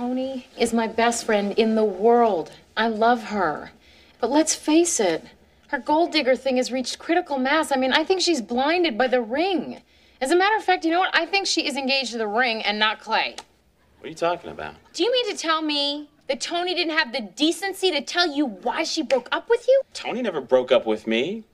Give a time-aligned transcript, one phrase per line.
[0.00, 2.52] Toni is my best friend in the world.
[2.74, 3.72] I love her.
[4.18, 5.22] But let's face it,
[5.68, 7.70] her gold digger thing has reached critical mass.
[7.70, 9.82] I mean, I think she's blinded by the ring.
[10.18, 11.14] As a matter of fact, you know what?
[11.14, 13.36] I think she is engaged to the ring and not Clay.
[13.98, 14.76] What are you talking about?
[14.94, 18.46] Do you mean to tell me that Toni didn't have the decency to tell you
[18.46, 19.82] why she broke up with you?
[19.92, 21.44] Toni never broke up with me.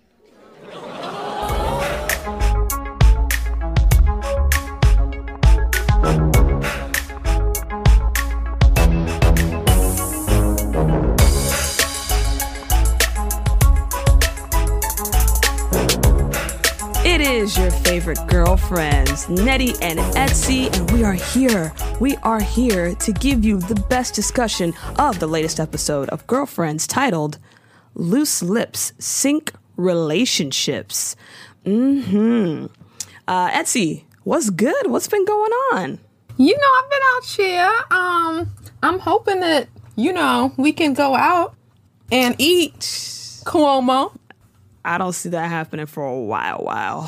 [17.16, 21.72] It is your favorite girlfriends, Nettie and Etsy, and we are here.
[21.98, 26.86] We are here to give you the best discussion of the latest episode of Girlfriends
[26.86, 27.38] titled
[27.94, 31.16] Loose Lips Sink Relationships.
[31.64, 32.66] Mm-hmm.
[33.26, 34.90] Uh, Etsy, what's good?
[34.90, 35.98] What's been going on?
[36.36, 37.74] You know, I've been out here.
[37.98, 41.54] Um, I'm hoping that, you know, we can go out
[42.12, 42.80] and eat
[43.46, 44.12] Cuomo.
[44.86, 47.02] I don't see that happening for a while, while.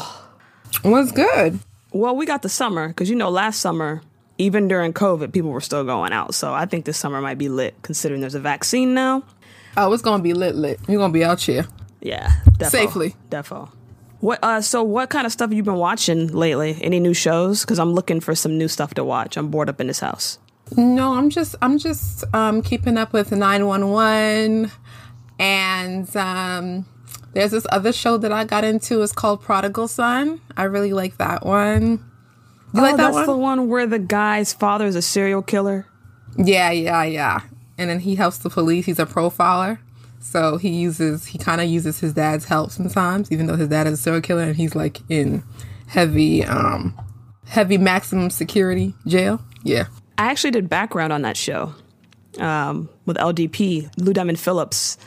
[0.83, 1.59] What's good?
[1.93, 4.03] Well, we got the summer because you know last summer,
[4.37, 6.35] even during COVID, people were still going out.
[6.35, 9.23] So I think this summer might be lit considering there's a vaccine now.
[9.77, 10.81] Oh, it's gonna be lit lit.
[10.89, 11.67] You're gonna be out here.
[12.01, 13.17] Yeah, defo, Safely.
[13.31, 13.71] Defo.
[14.21, 14.41] What?
[14.43, 16.79] Uh, so what kind of stuff have you been watching lately?
[16.83, 17.61] Any new shows?
[17.63, 19.37] Because I'm looking for some new stuff to watch.
[19.37, 20.39] I'm bored up in this house.
[20.77, 24.71] No, I'm just I'm just um keeping up with 911
[25.39, 26.85] and um
[27.39, 29.01] there's this other show that I got into.
[29.01, 30.41] It's called Prodigal Son.
[30.57, 32.05] I really like that one.
[32.75, 33.27] You oh, like that that's one?
[33.27, 35.87] the one where the guy's father is a serial killer.
[36.37, 37.43] Yeah, yeah, yeah.
[37.79, 38.87] And then he helps the police.
[38.87, 39.79] He's a profiler.
[40.19, 43.87] So he uses he kind of uses his dad's help sometimes, even though his dad
[43.87, 45.45] is a serial killer and he's like in
[45.87, 47.01] heavy um
[47.47, 49.41] heavy maximum security jail.
[49.63, 49.87] Yeah.
[50.19, 51.73] I actually did background on that show
[52.39, 54.99] um, with LDP, Lou Diamond Phillips.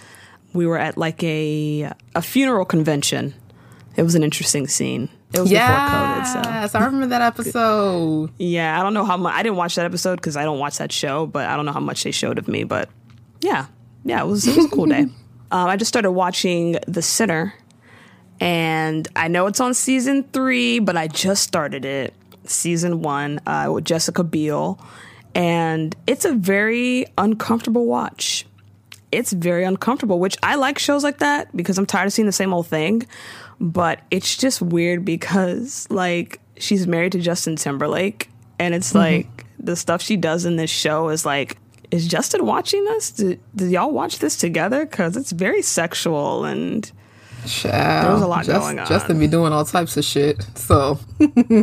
[0.54, 3.34] We were at like a a funeral convention.
[3.96, 5.10] It was an interesting scene.
[5.34, 8.32] It was before COVID, so Yes, I remember that episode.
[8.38, 8.78] yeah.
[8.80, 9.34] I don't know how much.
[9.34, 11.72] I didn't watch that episode because I don't watch that show, but I don't know
[11.74, 12.64] how much they showed of me.
[12.66, 12.90] But
[13.42, 13.68] yeah,
[14.04, 15.06] yeah, it was it was a cool day.
[15.54, 17.54] Um, I just started watching The Sinner,
[18.40, 22.14] and I know it's on season three, but I just started it,
[22.46, 24.80] season one, uh, with Jessica Biel,
[25.36, 28.46] and it's a very uncomfortable watch.
[29.12, 32.32] It's very uncomfortable, which I like shows like that because I'm tired of seeing the
[32.32, 33.04] same old thing.
[33.60, 38.30] But it's just weird because like she's married to Justin Timberlake,
[38.60, 38.98] and it's mm-hmm.
[38.98, 41.58] like the stuff she does in this show is like
[41.92, 43.12] is Justin watching this?
[43.12, 44.86] Did, did y'all watch this together?
[44.86, 46.90] Because it's very sexual and
[47.46, 48.88] Child, There was a lot Just- going on.
[48.88, 50.46] Justin be doing all types of shit.
[50.56, 51.00] So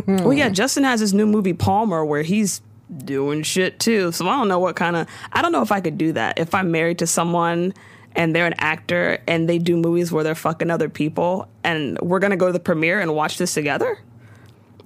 [0.07, 0.49] well, yeah.
[0.59, 2.61] Justin has his new movie Palmer where he's
[3.05, 4.11] doing shit too.
[4.11, 6.39] So I don't know what kind of I don't know if I could do that
[6.39, 7.73] if I'm married to someone
[8.15, 12.19] and they're an actor and they do movies where they're fucking other people and we're
[12.19, 13.99] gonna go to the premiere and watch this together.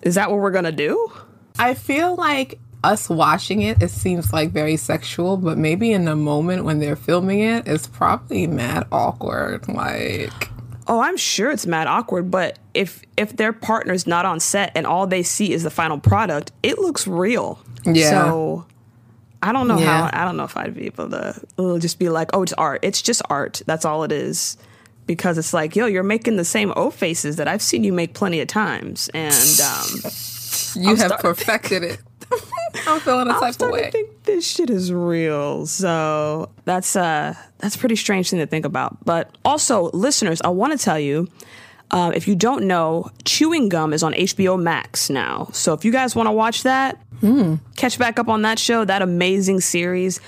[0.02, 1.12] Is that what we're gonna do?
[1.58, 6.18] I feel like us watching it, it seems like very sexual, but maybe in the
[6.18, 9.68] moment when they're filming it, it's probably mad awkward.
[9.70, 10.50] Like,
[10.86, 14.86] Oh, I'm sure it's mad awkward, but if if their partner's not on set and
[14.86, 17.60] all they see is the final product, it looks real.
[17.86, 18.10] Yeah.
[18.10, 18.66] So
[19.42, 20.10] I don't know Yeah.
[20.10, 22.54] how I don't know if I'd be able to uh, just be like, oh, it's
[22.54, 22.80] art.
[22.84, 23.62] It's just art.
[23.66, 24.58] That's all it is.
[25.06, 28.14] Because it's like, yo, you're making the same O faces that I've seen you make
[28.14, 30.12] plenty of times, and um,
[30.82, 32.00] you I'm have perfected it.
[32.88, 33.88] I'm feeling a type of way.
[33.88, 35.66] I think this shit is real.
[35.66, 39.04] So that's uh that's a pretty strange thing to think about.
[39.04, 41.28] But also, listeners, I want to tell you.
[41.94, 45.48] Uh, if you don't know, Chewing Gum is on HBO Max now.
[45.54, 47.00] So if you guys want to watch that,
[47.78, 50.20] catch back up on that show, that amazing series,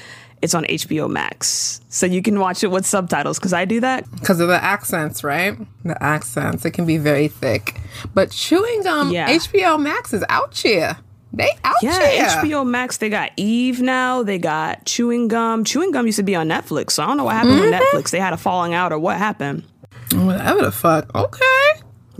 [0.41, 1.81] it's on HBO Max.
[1.89, 4.09] So you can watch it with subtitles because I do that.
[4.11, 5.57] Because of the accents, right?
[5.83, 6.63] The accents.
[6.65, 7.79] It can be very thick.
[8.13, 9.27] But chewing gum, Yeah.
[9.29, 10.97] HBO Max is out here.
[11.33, 12.25] They out Yeah, here.
[12.27, 14.23] HBO Max, they got Eve now.
[14.23, 15.65] They got Chewing Gum.
[15.65, 16.91] Chewing Gum used to be on Netflix.
[16.91, 18.11] So I don't know what happened with Netflix.
[18.11, 19.63] They had a falling out or what happened.
[20.13, 21.13] Whatever the fuck.
[21.15, 21.41] Okay.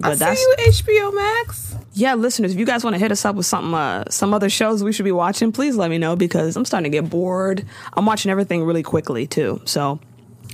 [0.03, 1.75] I But see you, HBO Max.
[1.93, 4.49] yeah, listeners, if you guys want to hit us up with something, uh, some other
[4.49, 7.65] shows we should be watching, please let me know because I'm starting to get bored.
[7.93, 9.61] I'm watching everything really quickly too.
[9.63, 9.99] So,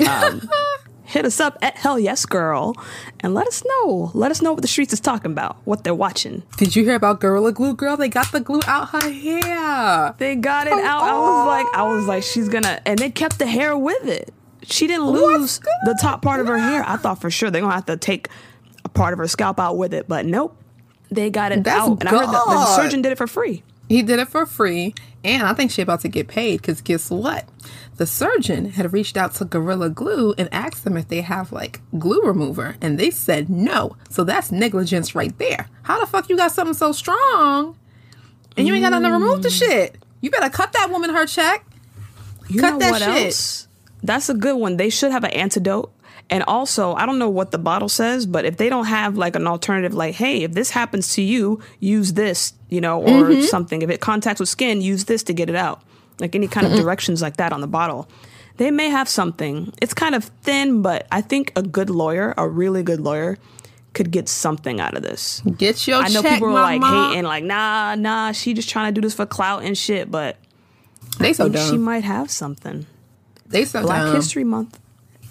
[0.08, 0.48] um,
[1.06, 2.76] hit us up at Hell Yes Girl
[3.22, 4.12] and let us know.
[4.14, 6.44] Let us know what the streets is talking about, what they're watching.
[6.58, 7.98] Did you hear about Gorilla Glue Girl?
[7.98, 10.14] They got the glue out her hair.
[10.20, 11.02] They got it out.
[11.02, 14.32] I was like, I was like, she's gonna, and they kept the hair with it.
[14.64, 16.84] She didn't oh, lose the top part of her hair.
[16.86, 18.30] I thought for sure they're gonna have to take
[18.84, 20.56] a part of her scalp out with it, but nope.
[21.10, 23.64] They got it That's out, and I heard that the surgeon did it for free.
[23.90, 27.10] He did it for free, and I think she about to get paid because guess
[27.10, 27.46] what?
[27.98, 31.82] The surgeon had reached out to Gorilla Glue and asked them if they have like
[32.00, 33.98] glue remover, and they said no.
[34.10, 35.68] So that's negligence right there.
[35.84, 37.78] How the fuck you got something so strong
[38.56, 39.60] and you ain't got nothing to remove the mm.
[39.60, 39.98] shit?
[40.22, 41.66] You better cut that woman her check.
[42.48, 43.26] You Cut that what shit.
[43.26, 43.68] else?
[44.04, 44.78] That's a good one.
[44.78, 45.92] They should have an antidote.
[46.30, 49.36] And also, I don't know what the bottle says, but if they don't have like
[49.36, 53.42] an alternative, like, hey, if this happens to you, use this, you know, or Mm-hmm.
[53.44, 53.82] something.
[53.82, 55.82] If it contacts with skin, use this to get it out.
[56.20, 58.08] Like any kind of directions like that on the bottle.
[58.58, 59.74] They may have something.
[59.82, 63.38] It's kind of thin, but I think a good lawyer, a really good lawyer,
[63.94, 65.42] could get something out of this.
[65.58, 68.94] Get your I know check, people are like hating, like, nah, nah, she just trying
[68.94, 70.38] to do this for clout and shit, but
[71.20, 72.86] They so I think she might have something.
[73.52, 74.16] They so Black.
[74.16, 74.80] History Month.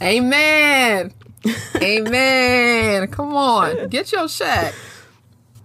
[0.03, 1.13] Amen.
[1.77, 3.09] Amen.
[3.09, 4.75] Come on, get your check.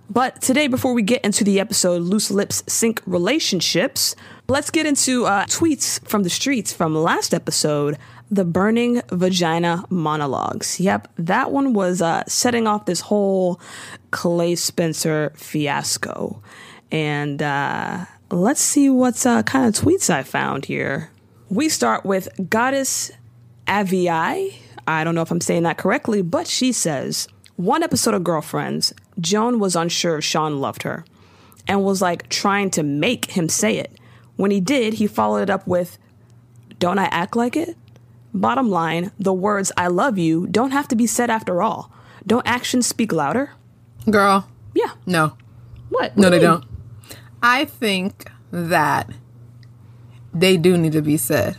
[0.10, 4.16] But today, before we get into the episode Loose Lips Sink Relationships,
[4.48, 7.98] let's get into uh, tweets from the streets from last episode
[8.32, 10.80] the Burning Vagina Monologues.
[10.80, 13.60] Yep, that one was uh, setting off this whole
[14.12, 16.42] Clay Spencer fiasco.
[16.92, 21.12] And uh, let's see what's uh, kind of tweets I found here.
[21.50, 23.12] We start with Goddess
[23.68, 24.54] Avii.
[24.88, 28.94] I don't know if I'm saying that correctly, but she says, one episode of Girlfriends,
[29.20, 31.06] Joan was unsure if Sean loved her
[31.68, 33.98] and was like trying to make him say it.
[34.36, 35.98] When he did, he followed it up with,
[36.80, 37.78] Don't I act like it?
[38.34, 41.92] Bottom line, the words I love you don't have to be said after all.
[42.28, 43.52] Don't actions speak louder?
[44.10, 44.92] Girl, Yeah.
[45.06, 45.38] no.
[45.90, 46.18] What?
[46.18, 46.60] No, What do they mean?
[46.60, 46.66] don't.
[47.42, 49.10] I think that
[50.36, 51.58] they do need to be said.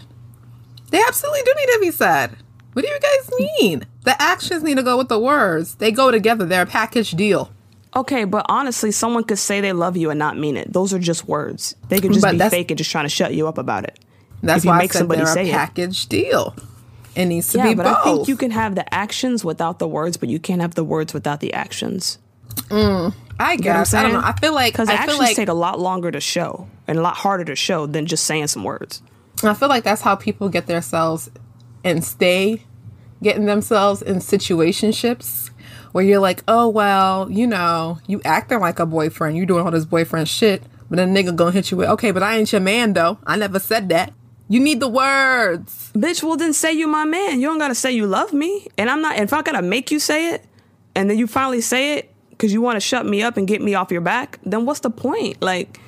[0.91, 2.37] They absolutely do need to be said.
[2.73, 3.31] What do you guys
[3.61, 3.87] mean?
[4.05, 5.77] The actions need to go with the words.
[5.77, 6.45] They go together.
[6.45, 7.51] They're a package deal.
[7.97, 10.73] Okay, but honestly, someone could say they love you and not mean it.
[10.73, 11.75] Those are just words.
[11.89, 13.99] They could just But be fake and just trying to shut you up about it.
[14.43, 15.53] That's If why make I said somebody they're say a it.
[15.53, 16.55] package deal.
[17.15, 17.97] It needs to Yeah, be but both.
[17.97, 20.85] I think you can have the actions without the words, but you can't have the
[20.85, 22.19] words without the actions.
[22.69, 23.15] Mm.
[23.39, 23.95] I You know guess.
[23.95, 24.23] I don't know.
[24.23, 27.17] I feel like because actions like take a lot longer to show and a lot
[27.17, 29.03] harder to show than just saying some words.
[29.43, 31.31] I feel like that's how people get themselves
[31.85, 32.63] and stay
[33.23, 35.51] getting themselves in situationships
[35.93, 39.71] where you're like, oh well, you know, you acting like a boyfriend, you doing all
[39.71, 42.61] this boyfriend shit, but then nigga gonna hit you with, okay, but I ain't your
[42.61, 43.19] man though.
[43.27, 44.13] I never said that.
[44.49, 45.91] You need the words.
[45.95, 47.41] Bitch, well then say you my man.
[47.41, 49.19] You don't gotta say you love me, and I'm not.
[49.19, 50.45] If I gotta make you say it,
[50.95, 53.63] and then you finally say it because you want to shut me up and get
[53.63, 55.41] me off your back, then what's the point?
[55.43, 55.81] Like,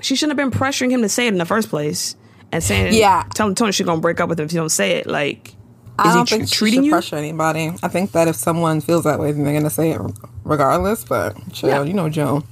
[0.00, 2.16] she shouldn't have been pressuring him to say it in the first place
[2.52, 3.24] and saying, Yeah.
[3.34, 5.06] telling Toni she's gonna break up with him if you don't say it.
[5.06, 5.54] Like, is
[5.98, 6.90] I he don't tr- think she treating should you?
[6.92, 7.72] pressure anybody.
[7.82, 10.00] I think that if someone feels that way, then they're gonna say it
[10.44, 11.04] regardless.
[11.04, 11.82] But chill, Yeah.
[11.84, 12.44] you know, Joan.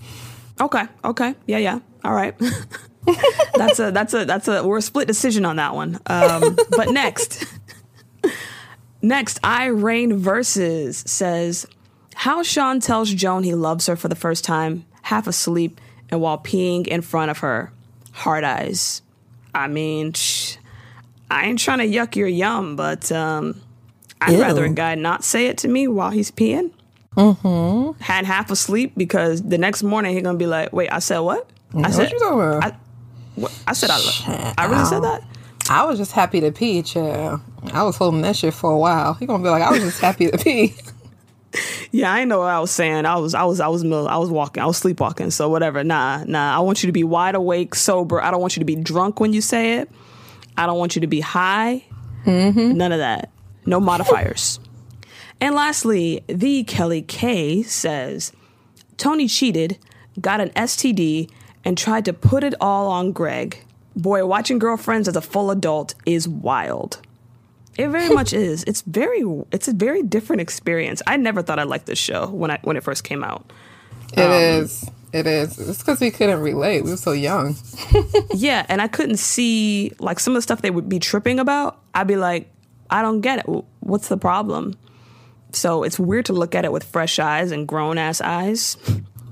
[0.61, 0.85] Okay.
[1.05, 1.35] Okay.
[1.47, 1.59] Yeah.
[1.59, 1.79] Yeah.
[2.05, 2.35] All right.
[3.55, 6.01] that's a that's a that's a we're a split decision on that one.
[6.07, 7.45] Um, but next,
[9.03, 11.67] next, I Irene versus says
[12.15, 15.81] how Sean tells Joan he loves her for the first time, half asleep
[16.11, 17.73] and while peeing in front of her.
[18.13, 19.03] Hard eyes.
[19.55, 20.57] I mean, shh,
[21.31, 23.61] I ain't trying to yuck your yum, but um,
[24.21, 24.41] I'd Ew.
[24.43, 26.71] rather a guy not say it to me while he's peeing.
[27.17, 28.01] Mm-hmm.
[28.03, 31.49] Had half asleep because the next morning he's gonna be like, "Wait, I said what?
[31.73, 32.65] I What said you talking about?
[32.65, 32.77] I,
[33.37, 35.23] what, I said I, lo- I really said that."
[35.71, 37.41] I was just happy to pee, chill.
[37.73, 39.15] I was holding that shit for a while.
[39.15, 40.75] He gonna be like, I was just happy to pee.
[41.93, 43.07] Yeah, I know what I was saying.
[43.07, 44.61] I was, I was, I was, I was walking.
[44.61, 45.31] I was sleepwalking.
[45.31, 45.85] So whatever.
[45.85, 46.57] Nah, nah.
[46.57, 48.21] I want you to be wide awake, sober.
[48.21, 49.89] I don't want you to be drunk when you say it.
[50.57, 51.85] I don't want you to be high.
[52.27, 52.77] Mm-hmm.
[52.77, 53.31] None of that.
[53.65, 54.59] No modifiers.
[55.41, 58.33] and lastly, the Kelly K says
[58.97, 59.79] Toni cheated,
[60.21, 61.31] got an STD,
[61.65, 63.65] and tried to put it all on Greg.
[63.97, 67.01] Boy, watching girlfriends as a full adult is wild.
[67.77, 68.65] It very much is.
[68.65, 71.03] It's very it's a very different experience.
[71.07, 73.53] I never thought I liked this show when I when it first came out.
[74.13, 74.89] It is.
[75.13, 75.59] It is.
[75.59, 76.83] It's because we couldn't relate.
[76.83, 77.57] We were so young.
[78.35, 81.81] Yeah, and I couldn't see like some of the stuff they would be tripping about.
[81.95, 82.51] I'd be like,
[82.91, 83.65] I don't get it.
[83.81, 84.77] What's the problem?
[85.53, 88.77] So it's weird to look at it with fresh eyes and grown ass eyes.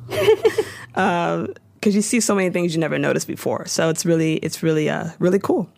[0.92, 3.66] because you see so many things you never noticed before.
[3.66, 5.68] So it's really, it's really, uh, really cool.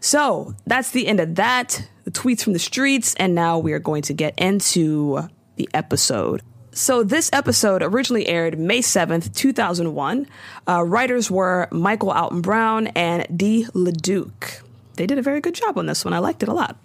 [0.00, 1.88] So that's the end of that.
[2.04, 6.42] The tweets from the streets, and now we are going to get into the episode.
[6.72, 10.26] So this episode originally aired May 7th, 2001.
[10.66, 14.62] Uh, writers were Michael Alton Brown and Dee LaDuke.
[14.94, 16.14] They did a very good job on this one.
[16.14, 16.76] I liked it a lot.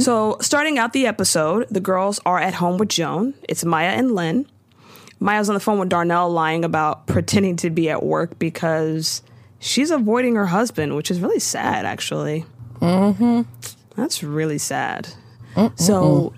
[0.00, 3.34] So, starting out the episode, the girls are at home with Joan.
[3.46, 4.46] It's Maya and Lynn.
[5.18, 9.22] Maya's on the phone with Darnell lying about pretending to be at work because
[9.60, 12.44] she's avoiding her husband, which is really sad, actually.
[12.80, 13.42] Mm-hmm.
[13.94, 15.08] That's really sad.
[15.76, 16.32] So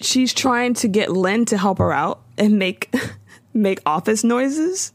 [0.00, 2.92] she's trying to get Lynn to help her out and make
[3.54, 4.92] make office noises,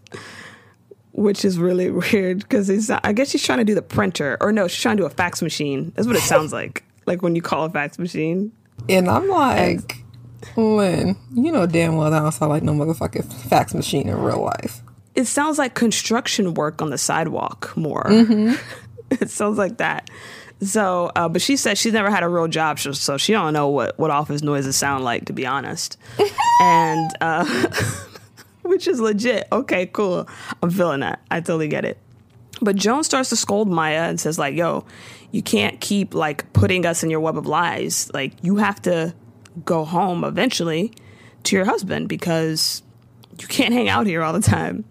[1.14, 2.90] which is really weird because.
[2.90, 5.12] I guess she's trying to do the printer, or no, she's trying to do a
[5.12, 5.92] fax machine.
[5.96, 8.52] That's what it sounds like, like when you call a fax machine.
[8.90, 10.04] And I'm like,
[10.58, 14.42] Lynn, you know damn well that don't sound like no motherfucking fax machine in real
[14.42, 14.82] life.
[15.16, 18.06] It sounds like construction work on the sidewalk more.
[19.12, 20.10] it sounds like that.
[20.62, 23.54] So, uh, but she said she's never had a real job, so, so she don't
[23.54, 25.98] know what what office noises sound like, to be honest.
[26.62, 27.46] and uh,
[28.64, 29.48] which is legit.
[29.52, 30.28] Okay, cool.
[30.64, 31.22] I'm feeling that.
[31.30, 31.98] I totally get it.
[32.62, 34.86] But Joan starts to scold Maya and says, like, yo,
[35.32, 38.10] you can't keep like putting us in your web of lies.
[38.14, 39.14] Like, you have to
[39.66, 40.94] go home eventually
[41.44, 42.82] to your husband because
[43.40, 44.86] you can't hang out here all the time.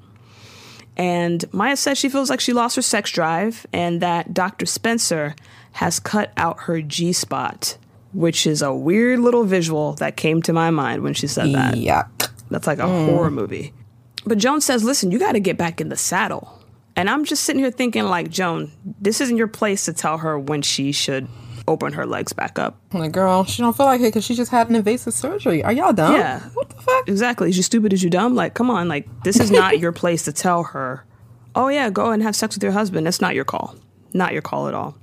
[0.97, 4.67] And Maya says she feels like she lost her sex drive and that Dr.
[4.67, 5.35] Spencer
[5.73, 7.77] has cut out her G spot,
[8.13, 11.75] which is a weird little visual that came to my mind when she said that.
[11.75, 12.31] Yuck.
[12.51, 13.07] That's like a mm.
[13.07, 13.73] horror movie.
[14.25, 16.61] But Joan says, listen, you got to get back in the saddle.
[16.97, 18.71] And I'm just sitting here thinking, like, Joan,
[19.01, 21.27] this isn't your place to tell her when she should
[21.66, 22.78] open her legs back up.
[22.92, 25.62] I'm like, girl, she don't feel like it because she just had an invasive surgery.
[25.64, 26.14] Are y'all dumb?
[26.14, 26.40] Yeah.
[26.54, 27.09] What the fuck?
[27.09, 27.49] Exactly.
[27.49, 27.92] Is you stupid?
[27.92, 28.35] Is you dumb?
[28.35, 28.88] Like, come on.
[28.88, 31.04] Like, this is not your place to tell her,
[31.54, 33.06] oh, yeah, go and have sex with your husband.
[33.06, 33.76] That's not your call.
[34.12, 34.97] Not your call at all.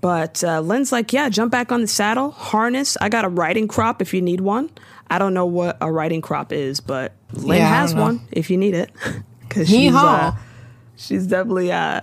[0.00, 2.98] But uh, Lynn's like, yeah, jump back on the saddle, harness.
[3.00, 4.68] I got a riding crop if you need one.
[5.08, 8.56] I don't know what a riding crop is, but Lynn Yeah, has one if you
[8.56, 8.90] need it.
[9.48, 10.32] Because she's, uh,
[10.96, 12.00] she's definitely uh,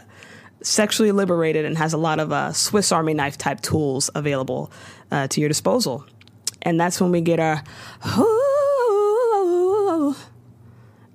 [0.64, 4.72] sexually liberated and has a lot of uh, Swiss Army knife type tools available
[5.12, 6.06] uh, to your disposal.
[6.62, 7.64] And that's when we get our.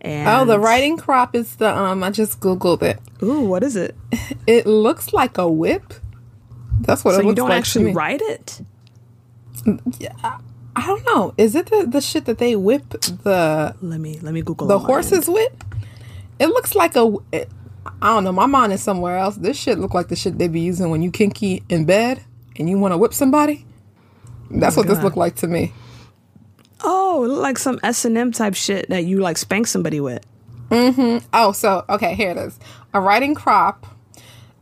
[0.00, 2.04] And, Oh, the riding crop is the um.
[2.04, 3.00] I just googled it.
[3.22, 3.94] Ooh, what is it?
[4.46, 5.94] It looks like a whip.
[6.80, 7.30] That's what So it looks like.
[7.30, 7.92] you don't like actually me.
[7.94, 8.60] ride it?
[9.98, 10.12] Yeah,
[10.76, 11.34] I don't know.
[11.36, 14.78] Is it the, the shit that they whip the Let me let me Google the
[14.78, 15.52] horses with?
[16.38, 17.16] It looks like a.
[17.32, 17.48] It,
[18.02, 18.32] I don't know.
[18.32, 19.36] My mind is somewhere else.
[19.36, 22.22] This shit look like the shit they be using when you kinky in bed
[22.56, 23.64] and you want to whip somebody.
[24.50, 25.72] That's what this looked like to me.
[26.82, 30.24] Oh, like some S and M type shit that you like spank somebody with.
[30.70, 31.26] Mm-hmm.
[31.32, 32.58] Oh, so okay, here it is.
[32.94, 33.86] A riding crop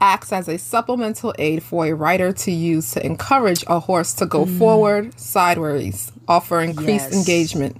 [0.00, 4.26] acts as a supplemental aid for a rider to use to encourage a horse to
[4.26, 7.14] go forward, sideways, offer increased Yes.
[7.14, 7.76] engagement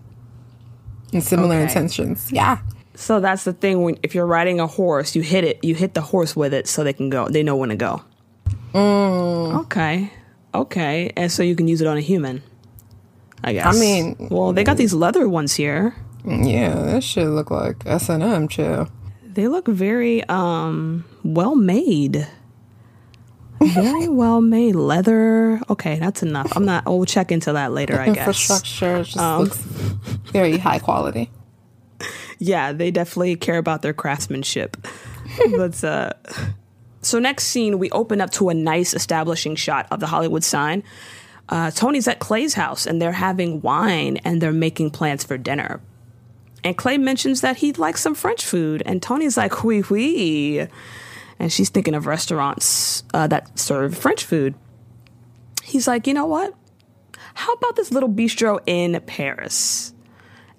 [1.13, 1.65] and similar Okay.
[1.65, 2.31] intentions.
[2.33, 2.59] Yeah.
[2.95, 5.95] So that's the thing when if you're riding a horse, you hit it, you hit
[5.95, 7.29] the horse with it so they can go.
[7.29, 8.03] They know when to go.
[8.75, 10.11] Okay.
[10.55, 11.13] Okay.
[11.17, 12.43] And so you can use it on a human.
[13.43, 13.77] I guess.
[13.77, 15.95] I mean- well, they got these leather ones here.
[16.25, 18.89] Yeah, that shit look like S and M chill.
[19.27, 22.27] They look very um well made.
[23.61, 25.61] Very well made leather.
[25.69, 26.53] Okay, that's enough.
[26.57, 26.87] I'm not.
[26.87, 28.01] We'll check into that later.
[28.01, 28.19] I guess.
[28.19, 29.59] Infrastructure just Um, looks
[30.33, 31.31] very high quality.
[32.45, 34.77] Yeah, they definitely care about their craftsmanship.
[35.57, 36.11] but uh
[37.01, 40.83] so next scene we open up to a nice establishing shot of the Hollywood sign.
[41.49, 45.81] Uh, Toni's at Clay's house and they're having wine and they're making plans for dinner.
[46.63, 50.67] And Clay mentions that he'd like some French food, and Toni's like, "Oui, oui,"
[51.39, 54.55] and she's thinking of restaurants uh, that serve French food.
[55.63, 56.55] He's like, "You know what?
[57.35, 59.94] How about this little bistro in Paris?"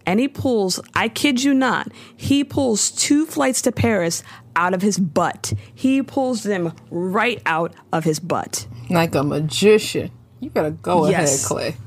[0.05, 4.23] And he pulls, I kid you not, he pulls two flights to Paris
[4.55, 5.53] out of his butt.
[5.73, 8.67] He pulls them right out of his butt.
[8.89, 10.11] Like a magician.
[10.39, 11.35] You better go Yes.
[11.43, 11.77] ahead, Clay.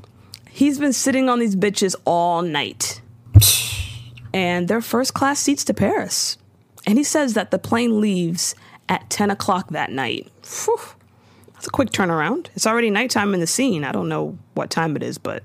[0.50, 3.00] He's been sitting on these bitches all night.
[4.34, 6.36] And they're first class seats to Paris.
[6.86, 8.54] And he says that the plane leaves
[8.88, 10.30] at 10 o'clock that night.
[10.42, 10.78] Phew.
[11.54, 12.48] That's a quick turnaround.
[12.54, 13.84] It's already nighttime in the scene.
[13.84, 15.42] I don't know what time it is, but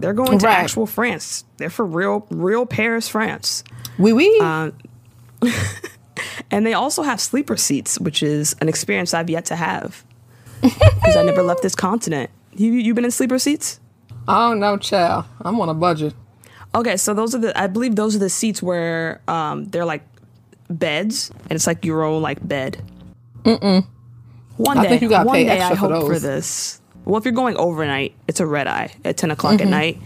[0.00, 0.58] they're going to Right.
[0.58, 1.44] actual France.
[1.58, 3.62] They're for real, real Paris, France.
[3.98, 4.38] Wee wee.
[4.42, 4.70] Uh,
[6.50, 10.04] And they also have sleeper seats, which is an experience I've yet to have
[10.60, 12.28] because I never left this continent.
[12.54, 13.80] You you been in sleeper seats?
[14.28, 15.24] oh no, child.
[15.40, 16.12] I'm on a budget.
[16.74, 20.02] Okay, so those are the I believe those are the seats where um they're like
[20.68, 22.82] beds and it's like your own like bed.
[23.44, 23.86] Mm-mm.
[24.56, 26.22] One I day, think you gotta one pay day I extra for hope for those.
[26.22, 26.79] this.
[27.04, 29.62] Well, if you're going overnight, it's a red eye at ten o'clock Mm-hmm.
[29.66, 29.98] at night.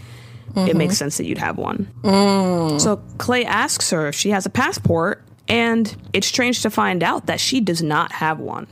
[0.55, 1.91] It makes sense that you'd have one.
[2.01, 2.79] Mm.
[2.79, 7.25] So Clay asks her if she has a passport, and it's strange to find out
[7.25, 8.67] that she does not have one.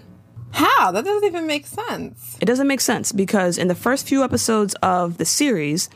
[0.51, 0.91] How?
[0.91, 2.37] That doesn't even make sense.
[2.39, 5.89] It doesn't make sense because in the first few episodes of the series,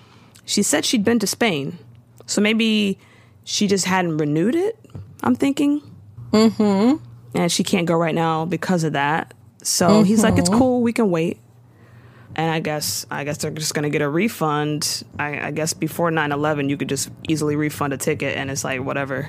[0.44, 1.78] she said she'd been to Spain
[2.26, 2.98] So maybe
[3.46, 4.78] she just hadn't renewed it.
[5.24, 5.82] I'm thinking.
[6.32, 7.04] Mm-hmm.
[7.38, 9.34] And she can't go right now because of that.
[9.64, 10.82] So he's like, "It's cool.
[10.82, 11.40] We can wait."
[12.38, 15.04] And I guess I guess they're just gonna get a refund.
[15.18, 18.82] I, I guess before 9-11, you could just easily refund a ticket, and it's like
[18.84, 19.28] whatever.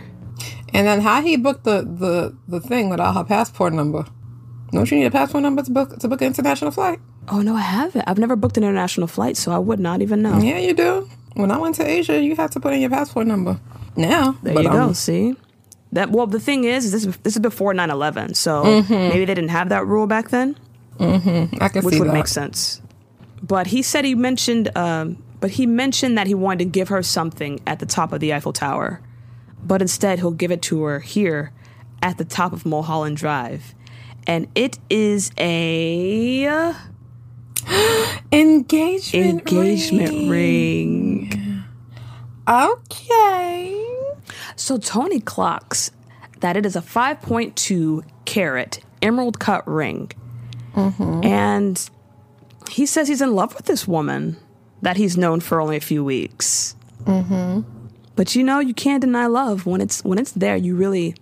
[0.75, 4.05] And then how he booked the the the thing without her passport number?
[4.73, 7.01] Don't you need a passport number to book to book an international flight?
[7.29, 8.05] Oh no, I haven't.
[8.07, 10.39] I've never booked an international flight, so I would not even know.
[10.39, 11.09] Yeah, you do.
[11.35, 13.59] When I went to Asia, you have to put in your passport number.
[13.97, 14.83] Now, There you go.
[14.89, 15.35] um, See
[15.93, 16.11] that?
[16.11, 18.93] Well, the thing is, is this this is before 9-11, so Mm-hmm.
[18.93, 20.57] maybe they didn't have that rule back then,
[21.01, 22.13] I can which would that.
[22.13, 22.81] make sense.
[23.43, 27.03] But he said he mentioned, um, but he mentioned that he wanted to give her
[27.03, 29.01] something at the top of the Eiffel Tower,
[29.65, 31.53] but instead he'll give it to her here
[32.03, 33.75] at the top of Mulholland Drive,
[34.27, 36.75] and it is a
[38.33, 41.65] Engagement, engagement ring.
[42.49, 43.85] Okay.
[44.57, 45.91] So Toni clocks
[46.41, 50.11] that it is a 5.2 carat emerald cut ring.
[51.25, 51.91] And
[52.69, 54.37] he says he's in love with this woman
[54.83, 56.77] that he's known for only a few weeks.
[57.05, 57.61] Mm-hmm.
[58.17, 60.57] But you know, you can't deny love when it's when it's there.
[60.57, 61.15] You really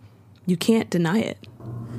[0.46, 1.46] you can't deny it.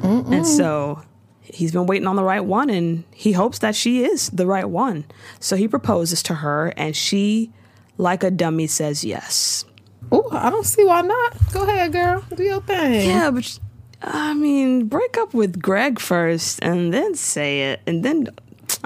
[0.04, 1.04] And so
[1.42, 4.70] he's been waiting on the right one and he hopes that she is the right
[4.70, 5.06] one.
[5.39, 7.51] So he proposes to her and she
[7.98, 9.66] like a dummy says yes.
[10.12, 11.51] Oh, I don't see why not.
[11.51, 12.24] Go ahead, girl.
[12.36, 13.10] Do your thing.
[13.10, 13.60] Yeah, but
[14.01, 18.30] I mean, break up with Greg first and then say it, and then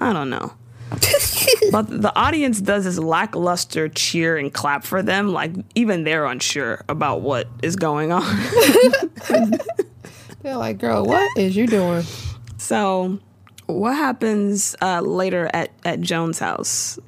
[0.02, 0.54] I don't know.
[1.72, 6.84] but the audience does this lackluster cheer and clap for them, like even they're unsure
[6.90, 8.24] about what is going on.
[10.42, 12.04] They're like, girl, what is you doing?
[12.58, 13.20] so,
[13.68, 17.00] what happens uh, later at at Joan's house?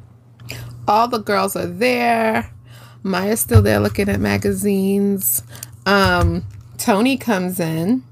[0.88, 2.54] All the girls are there.
[3.02, 5.44] Maya's still there looking at magazines.
[5.86, 6.46] Um,
[6.78, 8.04] Toni comes in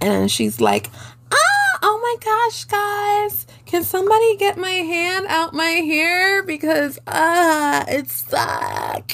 [0.00, 0.90] and she's like,
[1.32, 3.46] ah, oh my gosh, guys.
[3.68, 6.42] Can somebody get my hand out my hair?
[6.42, 9.12] Because ah, it's stuck.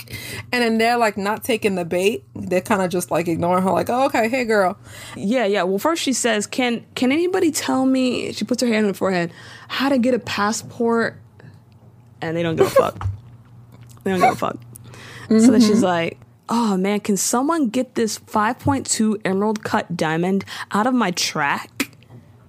[0.53, 2.23] And then they're like not taking the bait.
[2.37, 4.79] They're kind of just like ignoring her, like, oh, okay, hey girl.
[5.17, 5.65] Yeah, yeah.
[5.65, 8.95] Well, first she says, "Can can anybody tell me?" She puts her hand on her
[8.95, 9.33] forehead.
[9.67, 11.21] How to get a passport?
[12.21, 13.09] And they don't give a fuck.
[14.05, 14.59] they don't give a fuck.
[15.31, 20.87] So then she's like, "Oh man, can someone get this 5.2 emerald cut diamond out
[20.87, 21.91] of my track?"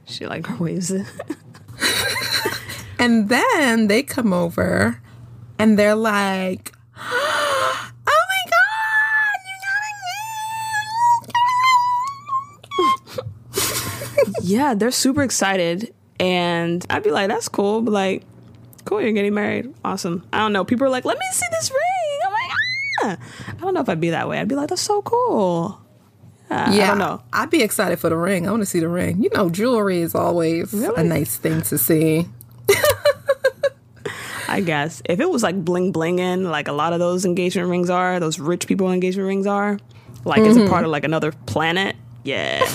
[0.05, 1.07] She like waves it.
[2.97, 5.01] And then they come over
[5.59, 9.55] and they're like, oh my God, you
[13.61, 18.23] got yeah, they're super excited, and I'd be like, "That's cool," but like,
[18.85, 20.63] "Cool, you're getting married, awesome." I don't know.
[20.65, 22.51] People are like, "Let me see this ring." I'm like,
[23.03, 23.17] ah.
[23.49, 24.39] I don't know if I'd be that way.
[24.39, 25.79] I'd be like, "That's so cool."
[26.49, 27.23] Yeah, I don't know.
[27.33, 28.47] I'd be excited for the ring.
[28.47, 29.21] I want to see the ring.
[29.23, 32.27] You know, jewelry is always a nice thing to see.
[34.47, 37.89] I guess if it was like bling blinging, like a lot of those engagement rings
[37.89, 39.79] are, those rich people engagement rings are,
[40.23, 40.69] like it's a mm-hmm.
[40.69, 41.95] part of like another planet.
[42.23, 42.65] Yeah,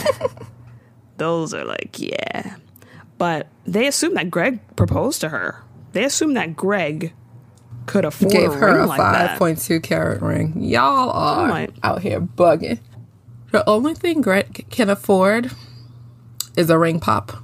[1.16, 2.56] those are like yeah.
[3.18, 5.62] But they assume that Greg proposed to her.
[5.92, 7.12] They assume that Greg
[7.86, 10.54] could afford Gave a her a like five point two carat ring.
[10.56, 12.78] Y'all are out here bugging.
[13.52, 15.50] The only thing Greg can afford
[16.56, 17.32] is a ring pop.
[17.32, 17.42] Well,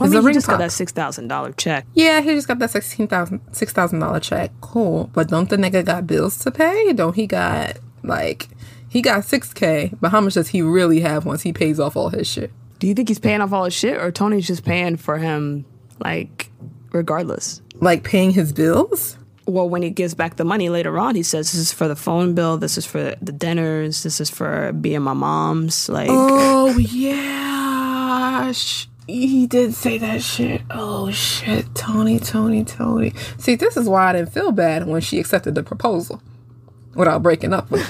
[0.00, 1.86] I Is mean, a he ring just got that six thousand dollar check.
[1.94, 4.50] Yeah, he just got that sixteen thousand six thousand dollar check.
[4.60, 6.92] Cool, but don't the nigga got bills to pay?
[6.92, 8.48] Don't he got like
[8.88, 9.92] he got six k?
[10.00, 12.50] But how much does he really have once he pays off all his shit?
[12.78, 15.64] Do you think he's paying off all his shit, or Toni's just paying for him,
[15.98, 16.50] like
[16.92, 17.60] regardless?
[17.74, 19.16] Like paying his bills?
[19.46, 21.96] Well, when he gives back the money later on, he says, "This is for the
[21.96, 22.56] phone bill.
[22.56, 24.02] This is for the dinners.
[24.02, 28.52] This is for being my mom's." Like, Oh yeah,
[29.06, 30.62] he did say that shit.
[30.70, 33.12] Oh shit, Toni, Toni, Toni.
[33.38, 36.22] See, this is why I didn't feel bad when she accepted the proposal
[36.94, 37.88] without breaking up with.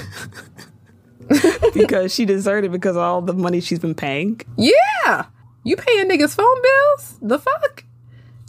[1.73, 4.41] because she deserved it because of all the money she's been paying.
[4.57, 5.25] Yeah,
[5.63, 7.17] you paying niggas phone bills?
[7.21, 7.83] The fuck,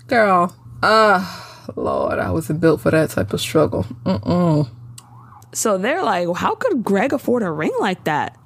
[0.07, 0.57] girl.
[0.83, 3.85] Ah, Lord, I wasn't built for that type of struggle.
[4.05, 4.68] Mm-mm.
[5.53, 8.37] So they're like, well, "How could Greg afford a ring like that?"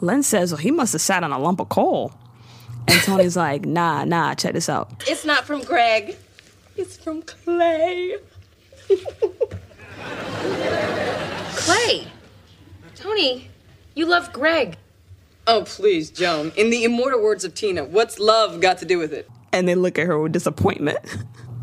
[0.00, 2.12] Len says, "Well, he must have sat on a lump of coal."
[2.88, 4.34] And Toni's like, "Nah, nah.
[4.34, 5.04] Check this out.
[5.06, 6.16] It's not from Greg.
[6.76, 8.16] It's from Clay.
[11.54, 12.06] Clay!
[12.94, 13.48] Toni,
[13.94, 14.76] you love Greg.
[15.46, 16.52] Oh, please, Joan.
[16.56, 19.28] In the immortal words of Tina, what's love got to do with it?
[19.52, 20.98] And they look at her with disappointment.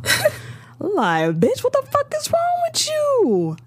[0.80, 3.58] like, bitch, what the fuck is wrong with you?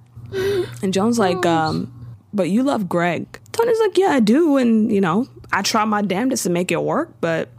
[0.82, 1.92] And Joan's like, um,
[2.32, 3.38] but you love Greg.
[3.52, 4.56] Toni's like, yeah, I do.
[4.56, 7.50] And, you know, I try my damnedest to make it work, but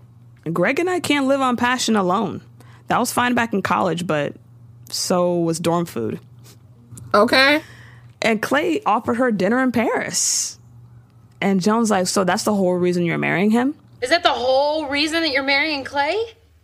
[0.51, 2.41] Greg and I can't live on passion alone.
[2.87, 4.35] That was fine back in college, but
[4.89, 6.19] so was dorm food.
[7.13, 7.61] Okay.
[8.21, 10.59] And Clay offered her dinner in Paris.
[11.41, 13.75] And Joan's like, so that's the whole reason you're marrying him?
[14.01, 16.15] Is that the whole reason that you're marrying Clay?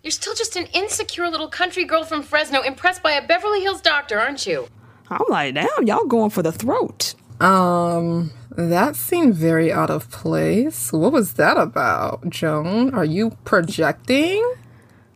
[0.03, 3.81] You're still just an insecure little country girl from Fresno impressed by a Beverly Hills
[3.81, 4.67] doctor, aren't you?
[5.09, 7.15] I'm like, damn, y'all going for the throat.
[7.41, 10.91] Um, that seemed very out of place.
[10.93, 12.93] What was that about, Joan?
[12.93, 14.53] Are you projecting?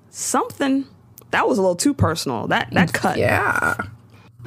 [0.09, 0.85] Something.
[1.31, 2.47] That was a little too personal.
[2.47, 3.17] That that cut.
[3.17, 3.75] Yeah.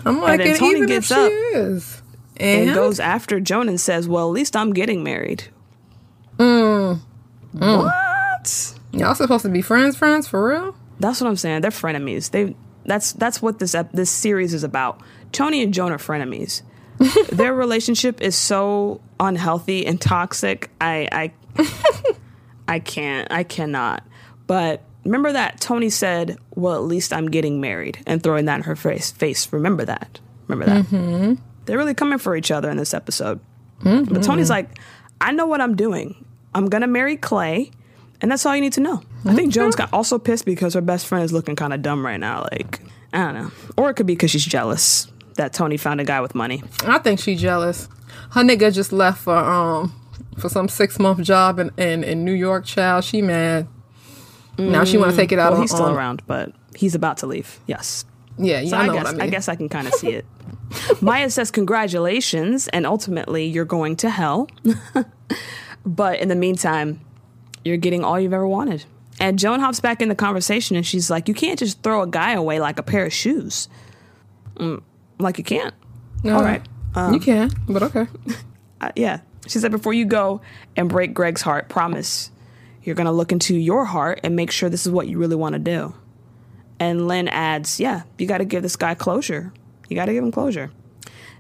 [0.05, 2.03] I'm like, and then Toni even gets up is.
[2.37, 5.45] And And, goes after Joan and says, Well, at least I'm getting married.
[6.39, 7.01] Mm.
[7.53, 8.76] What?
[8.97, 10.75] Y'all supposed to be friends, friends for real?
[10.99, 11.61] That's what I'm saying.
[11.61, 12.31] They're frenemies.
[12.31, 15.03] They that's that's what this ep- this series is about.
[15.33, 16.63] Toni and Joan are frenemies.
[17.31, 20.71] Their relationship is so unhealthy and toxic.
[20.81, 21.33] I I
[22.69, 23.31] I can't.
[23.31, 24.03] I cannot.
[24.47, 28.63] But remember that Toni said, "Well, at least I'm getting married," and throwing that in
[28.63, 29.11] her face.
[29.11, 29.53] Face.
[29.53, 30.21] Remember that.
[30.47, 30.87] Remember that.
[30.87, 31.35] Mm-hmm.
[31.67, 33.41] They're really coming for each other in this episode.
[33.83, 34.79] But Toni's like,
[35.21, 36.25] "I know what I'm doing.
[36.55, 37.73] I'm gonna marry Clay."
[38.23, 39.03] And that's all you need to know.
[39.25, 42.05] I think Joan's got also pissed because her best friend is looking kind of dumb
[42.05, 42.47] right now.
[42.53, 42.81] Like,
[43.13, 43.51] I don't know.
[43.77, 46.63] Or it could be because she's jealous that Toni found a guy with money.
[46.85, 47.89] I think she jealous.
[48.31, 49.95] Her nigga just left for um
[50.39, 53.05] for some six month job in, in, in New York, child.
[53.05, 53.67] She mad.
[54.59, 56.95] Now she want to take it out Well, on he's still on- around, but he's
[56.95, 57.61] about to leave.
[57.67, 58.05] Yes.
[58.39, 59.31] Yeah, yeah, So I I, know guess what I mean.
[59.31, 60.27] guess I can kind of see it.
[61.03, 64.49] Maya says congratulations, and ultimately you're going to hell.
[65.87, 67.01] but in the meantime,
[67.67, 68.85] you're getting all you've ever wanted.
[69.19, 72.07] And Joan hops back in the conversation, and she's like, "You can't just throw a
[72.07, 73.69] guy away like a pair of shoes.
[74.57, 74.83] Mm,
[75.19, 75.75] like you can't.
[76.25, 76.63] all right,
[77.13, 78.07] you can, but okay.
[78.81, 80.41] uh, yeah." She said, "Before you go
[80.77, 82.31] and break Greg's heart, promise
[82.83, 85.37] you're going to look into your heart and make sure this is what you really
[85.37, 85.95] want to do."
[86.79, 89.53] And Lynn adds, Yeah, you got to give this guy closure.
[89.89, 90.71] You got to give him closure.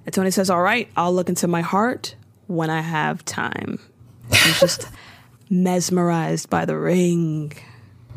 [0.05, 2.15] And Toni says, All right, I'll look into my heart
[2.47, 3.79] when I have time.
[4.31, 4.89] He's just
[5.51, 7.53] mesmerized by the ring.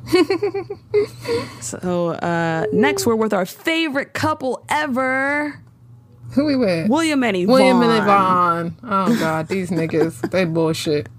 [1.62, 5.62] so, uh, next, we're with our favorite couple ever
[6.34, 6.90] Who we with?
[6.90, 7.54] William and Yvonne.
[7.54, 8.76] William and Yvonne.
[8.84, 11.10] Oh god, these niggas, they bullshit.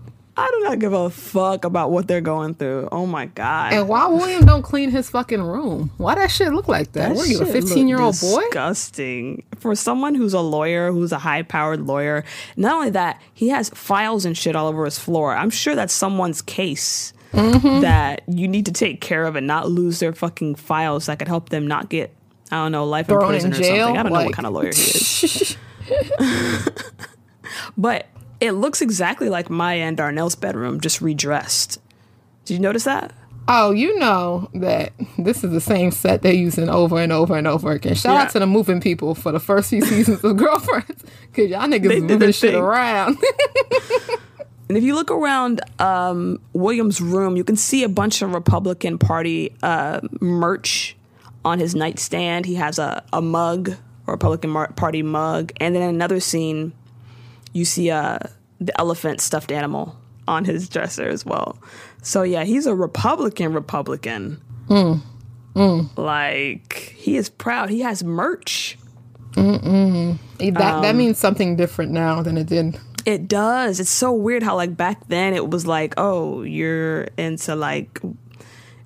[0.41, 2.89] I do not give a fuck about what they're going through.
[2.91, 3.73] Oh my God.
[3.75, 5.91] And why William don't clean his fucking room?
[5.99, 7.09] Why that shit look like that?
[7.11, 8.41] That what are you, a fifteen year old boy?
[8.43, 9.43] Disgusting.
[9.59, 12.25] For someone who's a lawyer, who's a high powered lawyer,
[12.57, 15.35] not only that, he has files and shit all over his floor.
[15.35, 17.83] I'm sure that's someone's case Mm-hmm.
[17.83, 21.29] that you need to take care of and not lose their fucking files that could
[21.29, 22.13] help them not get,
[22.51, 23.97] I don't know, life in prison in or something.
[23.99, 25.57] I don't know what kind of lawyer he is.
[27.79, 28.09] but
[28.41, 31.79] it looks exactly like Maya and Darnell's bedroom, just redressed.
[32.45, 33.13] Did you notice that?
[33.49, 37.47] Oh, you know that this is the same set they're using over and over and
[37.49, 37.95] over again.
[37.95, 38.23] Shout Yeah.
[38.23, 41.89] out to the moving people for the first few seasons of Girlfriends, cause y'all niggas
[41.89, 43.17] They moving shit around.
[44.69, 48.99] And if you look around um, William's room, you can see a bunch of Republican
[48.99, 50.97] Party uh, merch
[51.45, 52.47] on his nightstand.
[52.47, 53.77] He has a, a mug, a
[54.13, 55.51] Republican Mar- Party mug.
[55.57, 56.73] And then another scene,
[57.53, 58.19] you see uh,
[58.61, 59.97] the elephant stuffed animal
[60.29, 61.59] on his dresser as well.
[62.03, 64.41] So yeah, he's a Republican Republican.
[65.97, 67.71] Like, he is proud.
[67.71, 68.79] He has merch.
[69.33, 70.19] Mm-mm.
[70.39, 72.79] that Um, that means something different now than it did.
[73.07, 73.81] It does.
[73.81, 78.01] It's so weird how like back then it was like, oh, you're into like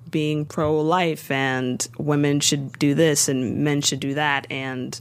[0.09, 4.99] being pro life and women should do this and men should do that and